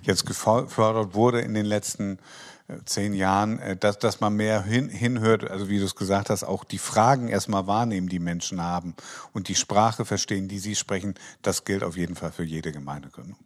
[0.04, 2.20] jetzt gefördert wurde in den letzten
[2.86, 6.44] zehn Jahren, äh, dass, dass man mehr hin, hinhört, also wie du es gesagt hast,
[6.44, 8.96] auch die Fragen erstmal wahrnehmen, die Menschen haben
[9.34, 13.38] und die Sprache verstehen, die sie sprechen, das gilt auf jeden Fall für jede Gemeindegründung.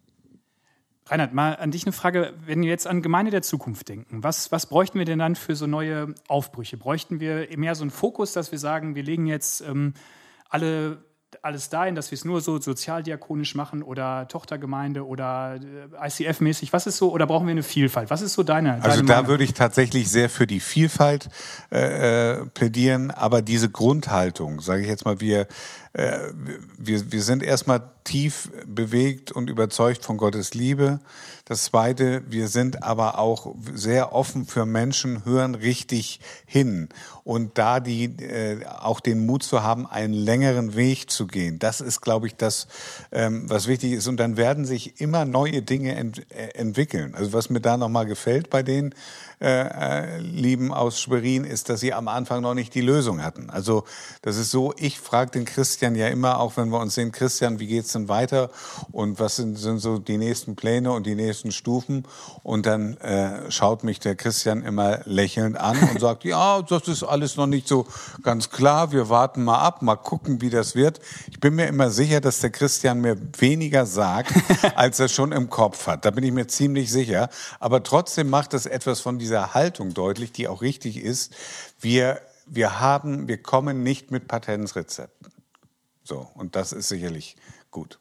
[1.05, 2.33] Reinhard, mal an dich eine Frage.
[2.45, 5.55] Wenn wir jetzt an Gemeinde der Zukunft denken, was, was bräuchten wir denn dann für
[5.55, 6.77] so neue Aufbrüche?
[6.77, 9.93] Bräuchten wir mehr so einen Fokus, dass wir sagen, wir legen jetzt ähm,
[10.49, 11.03] alle
[11.43, 16.71] alles dahin, dass wir es nur so sozialdiakonisch machen oder Tochtergemeinde oder äh, ICF-mäßig?
[16.71, 18.09] Was ist so, oder brauchen wir eine Vielfalt?
[18.09, 18.75] Was ist so deine?
[18.75, 19.27] Also deine da Meinung?
[19.27, 21.27] würde ich tatsächlich sehr für die Vielfalt
[21.69, 25.47] äh, äh plädieren, aber diese Grundhaltung, sage ich jetzt mal, wir
[25.93, 26.19] äh,
[26.77, 30.99] wir, wir sind erstmal tief bewegt und überzeugt von Gottes Liebe.
[31.45, 36.89] Das Zweite, wir sind aber auch sehr offen für Menschen, hören richtig hin
[37.23, 41.59] und da die äh, auch den Mut zu haben, einen längeren Weg zu gehen.
[41.59, 42.67] Das ist, glaube ich, das,
[43.11, 44.07] ähm, was wichtig ist.
[44.07, 47.13] Und dann werden sich immer neue Dinge ent äh, entwickeln.
[47.15, 48.95] Also was mir da nochmal gefällt bei denen,
[49.43, 53.49] äh, äh, Lieben aus Schwerin, ist, dass sie am Anfang noch nicht die Lösung hatten.
[53.49, 53.83] Also
[54.21, 57.59] das ist so, ich frage den Christian ja immer, auch wenn wir uns sehen, Christian,
[57.59, 58.49] wie geht's denn weiter
[58.93, 62.07] und was sind, sind so die nächsten Pläne und die nächsten Stufen?
[62.41, 67.03] Und dann äh, schaut mich der Christian immer lächelnd an und sagt, ja, das ist
[67.03, 67.85] alles noch nicht so
[68.21, 71.01] ganz klar, wir warten mal ab, mal gucken, wie das wird.
[71.29, 74.31] Ich bin mir immer sicher, dass der Christian mir weniger sagt,
[74.75, 76.05] als er schon im Kopf hat.
[76.05, 77.27] Da bin ich mir ziemlich sicher.
[77.59, 81.33] Aber trotzdem macht es etwas von dieser dieser Haltung deutlich, die auch richtig ist.
[81.79, 85.31] Wir, wir haben, wir kommen nicht mit Patentsrezepten.
[86.03, 86.29] So.
[86.35, 87.35] Und das ist sicherlich
[87.71, 87.97] gut.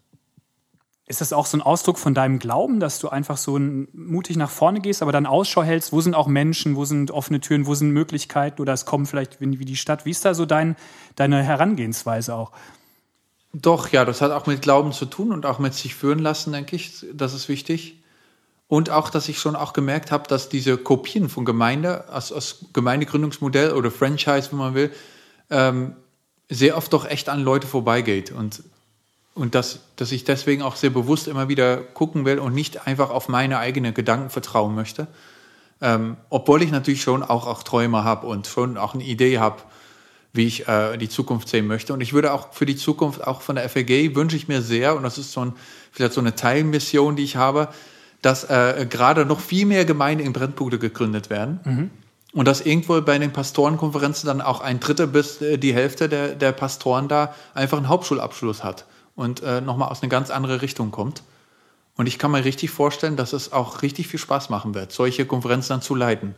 [1.07, 4.51] Ist das auch so ein Ausdruck von deinem Glauben, dass du einfach so mutig nach
[4.51, 5.93] vorne gehst, aber dann Ausschau hältst?
[5.93, 6.77] Wo sind auch Menschen?
[6.77, 7.67] Wo sind offene Türen?
[7.67, 8.61] Wo sind Möglichkeiten?
[8.61, 10.05] Oder es kommen vielleicht wie die Stadt.
[10.05, 10.77] Wie ist da so dein,
[11.17, 12.53] deine Herangehensweise auch?
[13.53, 16.53] Doch, ja, das hat auch mit Glauben zu tun und auch mit sich führen lassen,
[16.53, 17.05] denke ich.
[17.13, 18.02] Das ist wichtig.
[18.73, 22.65] Und auch, dass ich schon auch gemerkt habe, dass diese Kopien von Gemeinde, als, als
[22.73, 24.91] Gemeindegründungsmodell oder Franchise, wenn man will,
[25.51, 25.93] ähm,
[26.49, 28.33] sehr oft doch echt an Leute vorbeigeht.
[28.33, 28.63] Und,
[29.35, 33.11] und dass, dass ich deswegen auch sehr bewusst immer wieder gucken will und nicht einfach
[33.11, 35.07] auf meine eigenen Gedanken vertrauen möchte.
[35.83, 39.61] Ähm, obwohl ich natürlich schon auch, auch Träume habe und schon auch eine Idee habe,
[40.33, 41.93] wie ich äh, die Zukunft sehen möchte.
[41.93, 44.97] Und ich würde auch für die Zukunft, auch von der FAG, wünsche ich mir sehr,
[44.97, 45.53] und das ist so ein,
[45.91, 47.69] vielleicht so eine Teilmission, die ich habe,
[48.23, 51.61] dass äh, gerade noch viel mehr Gemeinden in Brennpunkte gegründet werden.
[51.65, 51.91] Mhm.
[52.33, 56.35] Und dass irgendwo bei den Pastorenkonferenzen dann auch ein Drittel bis äh, die Hälfte der,
[56.35, 60.91] der Pastoren da einfach einen Hauptschulabschluss hat und äh, nochmal aus einer ganz anderen Richtung
[60.91, 61.23] kommt.
[61.95, 65.27] Und ich kann mir richtig vorstellen, dass es auch richtig viel Spaß machen wird, solche
[65.27, 66.35] Konferenzen dann zu leiten.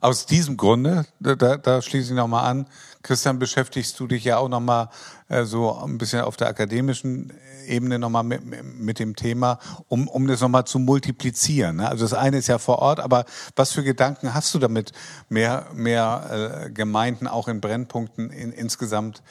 [0.00, 2.66] Aus diesem Grunde, da, da schließe ich nochmal an,
[3.02, 4.90] Christian, beschäftigst du dich ja auch nochmal
[5.28, 7.32] äh, so ein bisschen auf der akademischen
[7.66, 8.42] Ebene nochmal mit,
[8.78, 11.76] mit dem Thema, um, um das nochmal zu multiplizieren.
[11.76, 11.88] Ne?
[11.88, 13.24] Also das eine ist ja vor Ort, aber
[13.56, 14.92] was für Gedanken hast du damit,
[15.28, 19.22] mehr, mehr äh, Gemeinden auch in Brennpunkten in, insgesamt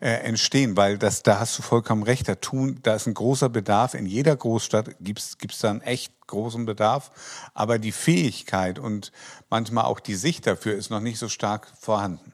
[0.00, 3.48] äh, entstehen, weil das, da hast du vollkommen recht, da tun, da ist ein großer
[3.48, 3.94] Bedarf.
[3.94, 7.10] In jeder Großstadt gibt's gibt's da einen echt großen Bedarf,
[7.54, 9.12] aber die Fähigkeit und
[9.48, 12.32] manchmal auch die Sicht dafür ist noch nicht so stark vorhanden.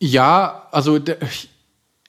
[0.00, 0.98] Ja, also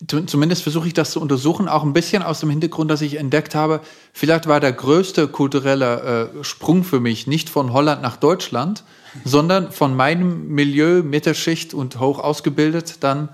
[0.08, 3.54] zumindest versuche ich das zu untersuchen, auch ein bisschen aus dem Hintergrund, dass ich entdeckt
[3.54, 3.82] habe,
[4.14, 8.84] vielleicht war der größte kulturelle äh, Sprung für mich nicht von Holland nach Deutschland,
[9.26, 13.30] sondern von meinem Milieu, Mittelschicht und hoch ausgebildet, dann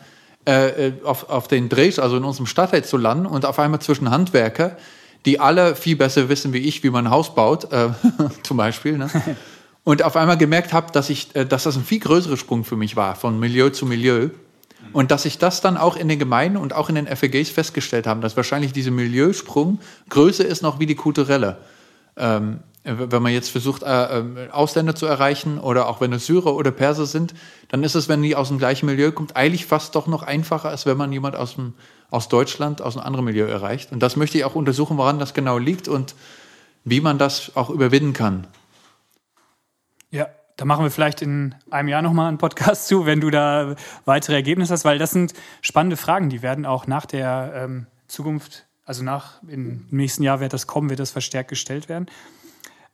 [0.48, 4.10] äh, auf, auf den Drehs, also in unserem Stadtteil zu landen und auf einmal zwischen
[4.10, 4.78] Handwerker,
[5.26, 7.90] die alle viel besser wissen wie ich, wie man ein Haus baut, äh,
[8.44, 8.98] zum Beispiel.
[8.98, 9.10] Ne?
[9.84, 12.76] Und auf einmal gemerkt habe, dass, ich, äh, dass das ein viel größerer Sprung für
[12.76, 14.30] mich war, von Milieu zu Milieu.
[14.94, 18.08] Und dass ich das dann auch in den Gemeinden und auch in den FEGs festgestellt
[18.08, 19.80] habe, dass wahrscheinlich dieser Milieusprung
[20.10, 21.58] größer ist noch wie die kulturelle.
[22.16, 26.56] Ähm, wenn man jetzt versucht, äh, äh, Ausländer zu erreichen oder auch wenn es Syrer
[26.56, 27.34] oder Perser sind,
[27.68, 30.70] dann ist es, wenn die aus dem gleichen Milieu kommt, eigentlich fast doch noch einfacher,
[30.70, 31.74] als wenn man jemand aus, dem,
[32.10, 33.92] aus Deutschland, aus einem anderen Milieu erreicht.
[33.92, 36.16] Und das möchte ich auch untersuchen, woran das genau liegt und
[36.86, 38.48] wie man das auch überwinden kann.
[40.10, 43.76] Ja, da machen wir vielleicht in einem Jahr nochmal einen Podcast zu, wenn du da
[44.06, 48.66] weitere Ergebnisse hast, weil das sind spannende Fragen, die werden auch nach der ähm, Zukunft,
[48.86, 52.08] also nach im nächsten Jahr wird das kommen, wird das verstärkt gestellt werden.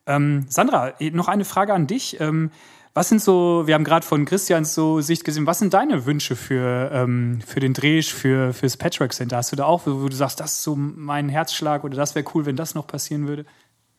[0.05, 2.19] Ähm, Sandra, noch eine Frage an dich.
[2.19, 2.51] Ähm,
[2.93, 6.35] was sind so, wir haben gerade von Christians so Sicht gesehen, was sind deine Wünsche
[6.35, 9.37] für, ähm, für den Dreh, für fürs Patchwork Center?
[9.37, 12.13] Hast du da auch, wo, wo du sagst, das ist so mein Herzschlag oder das
[12.13, 13.45] wäre cool, wenn das noch passieren würde?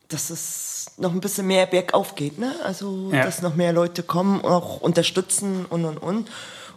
[0.07, 2.53] Dass es noch ein bisschen mehr bergauf geht, ne?
[2.63, 3.25] Also, Ja.
[3.25, 6.29] dass noch mehr Leute kommen, auch unterstützen und und und.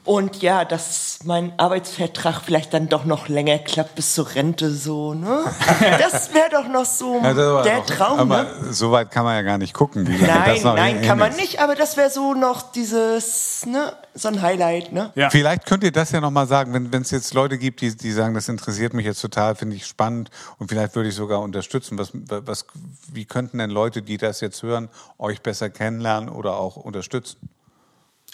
[0.09, 5.13] Und ja, dass mein Arbeitsvertrag vielleicht dann doch noch länger klappt bis zur Rente, so,
[5.13, 5.45] ne?
[5.99, 8.73] Das wäre doch noch so Ja, der noch- Traum, aber ne?
[8.73, 10.09] so weit kann man ja gar nicht gucken.
[10.09, 11.37] Wie Nein, das noch nein, kann man ist.
[11.39, 15.13] nicht, aber das wäre so noch dieses, ne, so ein Highlight, ne?
[15.15, 15.29] Ja.
[15.29, 18.33] Vielleicht könnt ihr das ja nochmal sagen, wenn es jetzt Leute gibt, die, die sagen,
[18.33, 21.99] das interessiert mich jetzt total, finde ich spannend und vielleicht würde ich sogar unterstützen.
[21.99, 22.65] Was, was,
[23.13, 24.89] wie könnten denn Leute, die das jetzt hören,
[25.19, 27.51] euch besser kennenlernen oder auch unterstützen?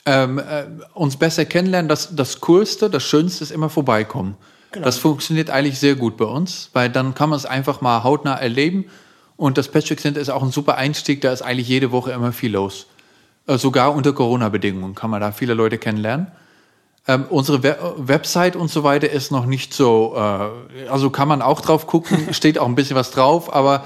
[0.06, 4.36] Ähm, äh, uns besser kennenlernen, das, das Coolste, das Schönste ist immer vorbeikommen.
[4.82, 8.34] Das funktioniert eigentlich sehr gut bei uns, weil dann kann man es einfach mal hautnah
[8.34, 8.86] erleben.
[9.36, 12.32] Und das Patchwork Center ist auch ein super Einstieg, da ist eigentlich jede Woche immer
[12.32, 12.86] viel los.
[13.46, 16.28] Äh, sogar unter Corona-Bedingungen kann man da viele Leute kennenlernen.
[17.06, 21.42] Ähm, unsere We Website und so weiter ist noch nicht so, äh, also kann man
[21.42, 23.84] auch drauf gucken, steht auch ein bisschen was drauf, aber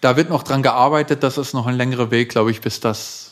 [0.00, 3.27] da wird noch dran gearbeitet, das ist noch ein längerer Weg, glaube ich, bis das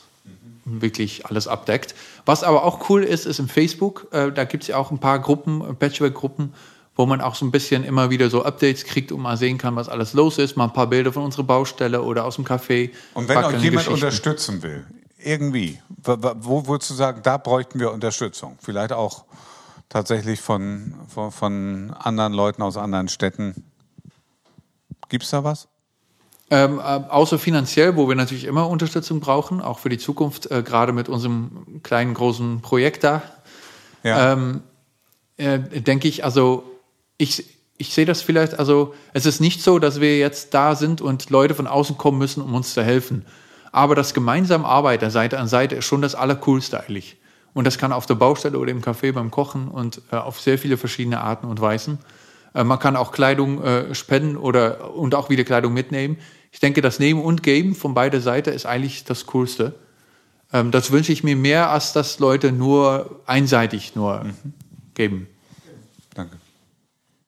[0.67, 1.95] wirklich alles abdeckt.
[2.27, 4.99] Was aber auch cool ist, ist im Facebook, äh, da gibt es ja auch ein
[4.99, 6.53] paar Gruppen, äh, Patchwork-Gruppen,
[6.97, 9.77] wo man auch so ein bisschen immer wieder so Updates kriegt und mal sehen kann,
[9.77, 12.91] was alles los ist, mal ein paar Bilder von unserer Baustelle oder aus dem Café.
[13.15, 14.85] Und wenn kleine jemand unterstützen will,
[15.19, 18.59] irgendwie, wo, würdest du sagen, da bräuchten wir Unterstützung?
[18.61, 19.25] Vielleicht auch
[19.89, 23.65] tatsächlich von, von, von anderen Leuten aus anderen Städten.
[25.09, 25.69] Gibt's da was?
[26.49, 30.63] Ähm, äh, außer finanziell, wo wir natürlich immer Unterstützung brauchen, auch für die Zukunft, äh,
[30.63, 33.23] gerade mit unserem kleinen, großen Projekt da,
[34.05, 34.33] Ja.
[34.33, 34.63] ähm,
[35.39, 36.63] äh, denke ich, also
[37.19, 37.45] ich,
[37.79, 41.31] ich sehe das vielleicht, also es ist nicht so, dass wir jetzt da sind und
[41.31, 43.27] Leute von außen kommen müssen, um uns zu helfen.
[43.73, 47.17] Aber das gemeinsame Arbeiten Seite an Seite ist schon das Allercoolste eigentlich.
[47.55, 50.59] Und das kann auf der Baustelle oder im Café beim Kochen und äh, auf sehr
[50.59, 51.99] viele verschiedene Arten und Weisen.
[52.55, 56.19] Äh, man kann auch Kleidung äh, spenden oder und auch wieder Kleidung mitnehmen.
[56.53, 59.75] Ich denke, das Nehmen und Geben von beider Seite ist eigentlich das Coolste.
[60.53, 64.27] Ähm, das wünsche ich mir mehr, als dass Leute nur einseitig nur
[64.95, 65.29] geben.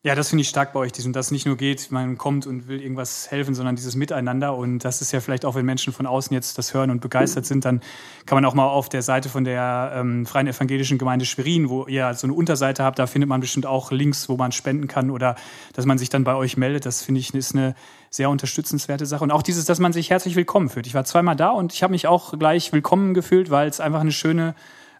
[0.08, 2.16] Ja, das finde ich stark bei euch, dies- und dass es nicht nur geht, man
[2.16, 4.56] kommt und will irgendwas helfen, sondern dieses Miteinander.
[4.56, 7.44] Und das ist ja vielleicht auch, wenn Menschen von außen jetzt das hören und begeistert
[7.44, 7.82] sind, dann
[8.24, 11.86] kann man auch mal auf der Seite von der ähm, Freien Evangelischen Gemeinde Schwerin, wo
[11.86, 15.10] ihr so eine Unterseite habt, da findet man bestimmt auch Links, wo man spenden kann
[15.10, 15.36] oder
[15.74, 16.86] dass man sich dann bei euch meldet.
[16.86, 17.74] Das finde ich ist eine
[18.08, 19.22] sehr unterstützenswerte Sache.
[19.24, 20.86] Und auch dieses, dass man sich herzlich willkommen fühlt.
[20.86, 24.00] Ich war zweimal da und ich habe mich auch gleich willkommen gefühlt, weil es einfach
[24.00, 24.54] eine schöne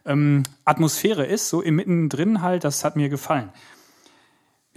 [0.05, 2.63] ähm, Atmosphäre ist, so im Mittendrin halt.
[2.63, 3.49] Das hat mir gefallen.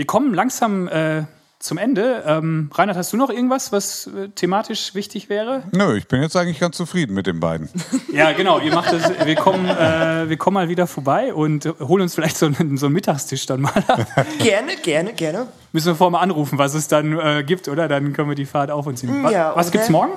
[0.02, 1.22] Wir kommen langsam äh,
[1.60, 2.24] zum Ende.
[2.26, 5.62] Ähm, Reinhard, hast du noch irgendwas, was äh, thematisch wichtig wäre?
[5.70, 7.68] Nö, ich bin jetzt eigentlich ganz zufrieden mit den beiden.
[8.12, 8.58] Ja, genau.
[8.58, 9.12] Ihr macht das.
[9.24, 12.86] Wir kommen, äh, wir kommen mal wieder vorbei und holen uns vielleicht so einen, so
[12.86, 14.04] einen Mittagstisch dann mal ab.
[14.40, 15.46] Gerne, gerne, gerne.
[15.70, 17.86] Müssen wir vorher mal anrufen, was es dann äh, gibt, oder?
[17.86, 19.22] Dann können wir die Fahrt auf uns nehmen.
[19.22, 20.14] Was, Ja, was gibt's morgen?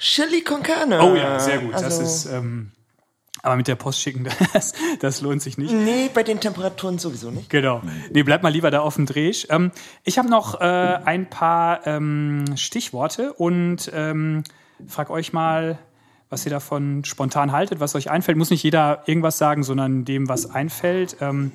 [0.00, 1.00] Chili con carne.
[1.00, 1.74] Oh ja, sehr gut.
[1.74, 2.26] Das Also, ist.
[2.26, 2.72] Ähm,
[3.48, 5.72] aber mit der Post schicken, das, das lohnt sich nicht.
[5.72, 7.48] Nee, bei den Temperaturen sowieso nicht.
[7.48, 7.80] Genau.
[8.12, 9.32] Nee, bleib mal lieber da auf dem Dreh.
[9.48, 9.72] Ähm,
[10.04, 14.44] ich habe noch äh, ein paar ähm, Stichworte und ähm,
[14.86, 15.78] frag euch mal,
[16.28, 18.36] was ihr davon spontan haltet, was euch einfällt.
[18.36, 21.16] Muss nicht jeder irgendwas sagen, sondern dem, was einfällt.
[21.20, 21.52] Ähm,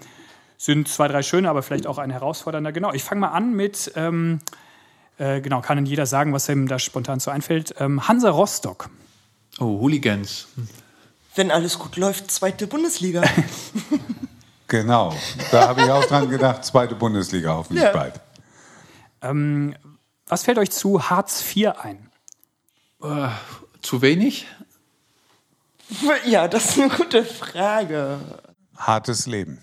[0.57, 2.71] sind zwei, drei schöne, aber vielleicht auch ein herausfordernder.
[2.71, 4.39] Genau, ich fange mal an mit, ähm,
[5.19, 7.75] äh, genau, kann denn jeder sagen, was ihm da spontan so einfällt.
[7.79, 8.89] Ähm, Hansa Rostock.
[9.59, 10.47] Oh, Hooligans.
[11.35, 13.23] Wenn alles gut läuft, zweite Bundesliga.
[14.67, 15.15] Genau.
[15.51, 17.91] Da habe ich auch dran gedacht, zweite Bundesliga hoffentlich Ja.
[17.91, 18.19] bald.
[19.21, 19.75] Ähm,
[20.25, 22.09] was fällt euch zu Hartz IV ein?
[23.83, 24.47] Zu wenig?
[26.25, 28.17] Ja, das ist eine gute Frage.
[28.75, 29.59] Hartes Leben.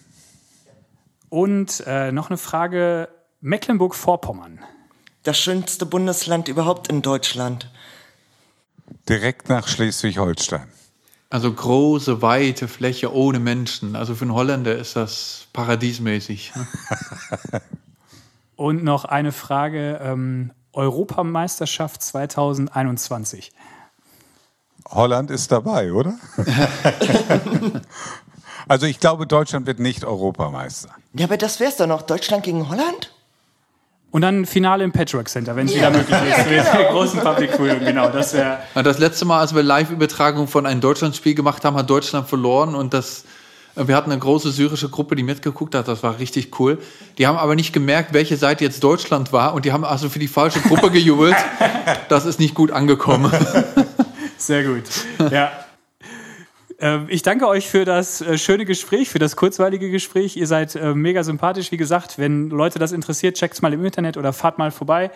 [1.28, 3.08] Und äh, noch eine Frage:
[3.40, 4.60] Mecklenburg-Vorpommern.
[5.24, 7.68] Das schönste Bundesland überhaupt in Deutschland.
[9.08, 10.68] Direkt nach Schleswig-Holstein.
[11.30, 13.94] Also große, weite Fläche ohne Menschen.
[13.94, 16.52] Also für einen Holländer ist das paradiesmäßig.
[18.56, 23.52] Und noch eine Frage: ähm, Europameisterschaft 2021.
[24.88, 26.18] Holland ist dabei, oder?
[28.68, 30.90] also ich glaube, Deutschland wird nicht Europameister.
[31.14, 32.02] Ja, aber das wär's doch noch.
[32.02, 33.12] Deutschland gegen Holland?
[34.12, 36.38] Und dann Finale im Patchwork Center, wenn es wieder möglich ist.
[36.50, 38.08] Mit der großen Public Viewing, genau.
[38.08, 38.58] Das wäre.
[38.74, 42.92] Das letzte Mal, als wir Live-Übertragung von einem Deutschlandspiel gemacht haben, hat Deutschland verloren und
[42.92, 43.24] das.
[43.76, 45.86] Wir hatten eine große syrische Gruppe, die mitgeguckt hat.
[45.86, 46.78] Das war richtig cool.
[47.18, 50.18] Die haben aber nicht gemerkt, welche Seite jetzt Deutschland war und die haben also für
[50.18, 51.36] die falsche Gruppe gejubelt.
[52.08, 53.32] Das ist nicht gut angekommen.
[54.36, 54.82] Sehr gut.
[55.30, 55.52] Ja.
[56.80, 60.36] Ähm, Ich danke euch für das äh, schöne Gespräch, für das kurzweilige Gespräch.
[60.36, 61.70] Ihr seid äh, mega sympathisch.
[61.72, 65.10] Wie gesagt, wenn Leute das interessiert, checkt's mal im Internet oder fahrt mal vorbei.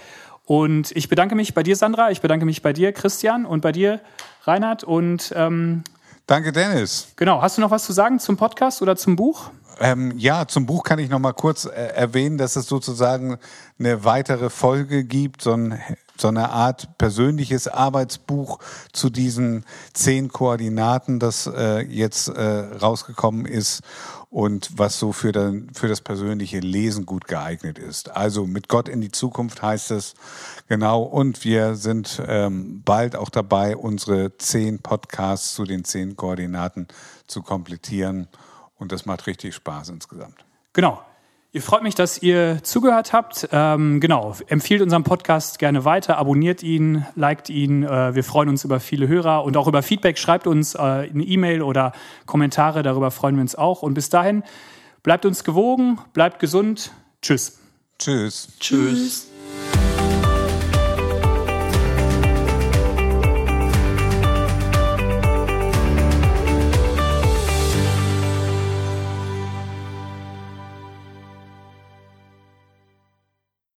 [0.44, 2.10] Und ich bedanke mich bei dir, Sandra.
[2.10, 4.00] Ich bedanke mich bei dir, Christian, und bei dir,
[4.42, 4.84] Reinhard.
[4.84, 5.84] Und ähm,
[6.26, 7.08] Danke, Dennis.
[7.16, 9.50] genau, hast du noch was zu sagen zum Podcast oder zum Buch?
[9.80, 13.38] Ähm, ja, zum Buch kann ich noch mal kurz äh, erwähnen, dass es sozusagen
[13.78, 15.80] eine weitere Folge gibt, so, ein,
[16.16, 18.58] so eine Art persönliches Arbeitsbuch
[18.92, 23.82] zu diesen zehn Koordinaten, das äh, jetzt äh, rausgekommen ist
[24.34, 28.16] und was so für, den, für das persönliche Lesen gut geeignet ist.
[28.16, 30.14] Also mit Gott in die Zukunft heißt es
[30.66, 31.02] genau.
[31.02, 36.88] Und wir sind ähm, bald auch dabei, unsere zehn Podcasts zu den zehn Koordinaten
[37.28, 38.26] zu komplettieren.
[38.76, 40.44] Und das macht richtig Spaß insgesamt.
[40.72, 41.00] Genau.
[41.54, 43.48] Ihr freut mich, dass ihr zugehört habt.
[43.52, 47.84] Ähm, genau, empfiehlt unseren Podcast gerne weiter, abonniert ihn, liked ihn.
[47.84, 50.18] Äh, wir freuen uns über viele Hörer und auch über Feedback.
[50.18, 51.92] Schreibt uns äh, eine E-Mail oder
[52.26, 53.82] Kommentare, darüber freuen wir uns auch.
[53.82, 54.42] Und bis dahin,
[55.04, 56.90] bleibt uns gewogen, bleibt gesund.
[57.22, 57.60] Tschüss.
[58.00, 58.48] Tschüss.
[58.58, 59.28] Tschüss.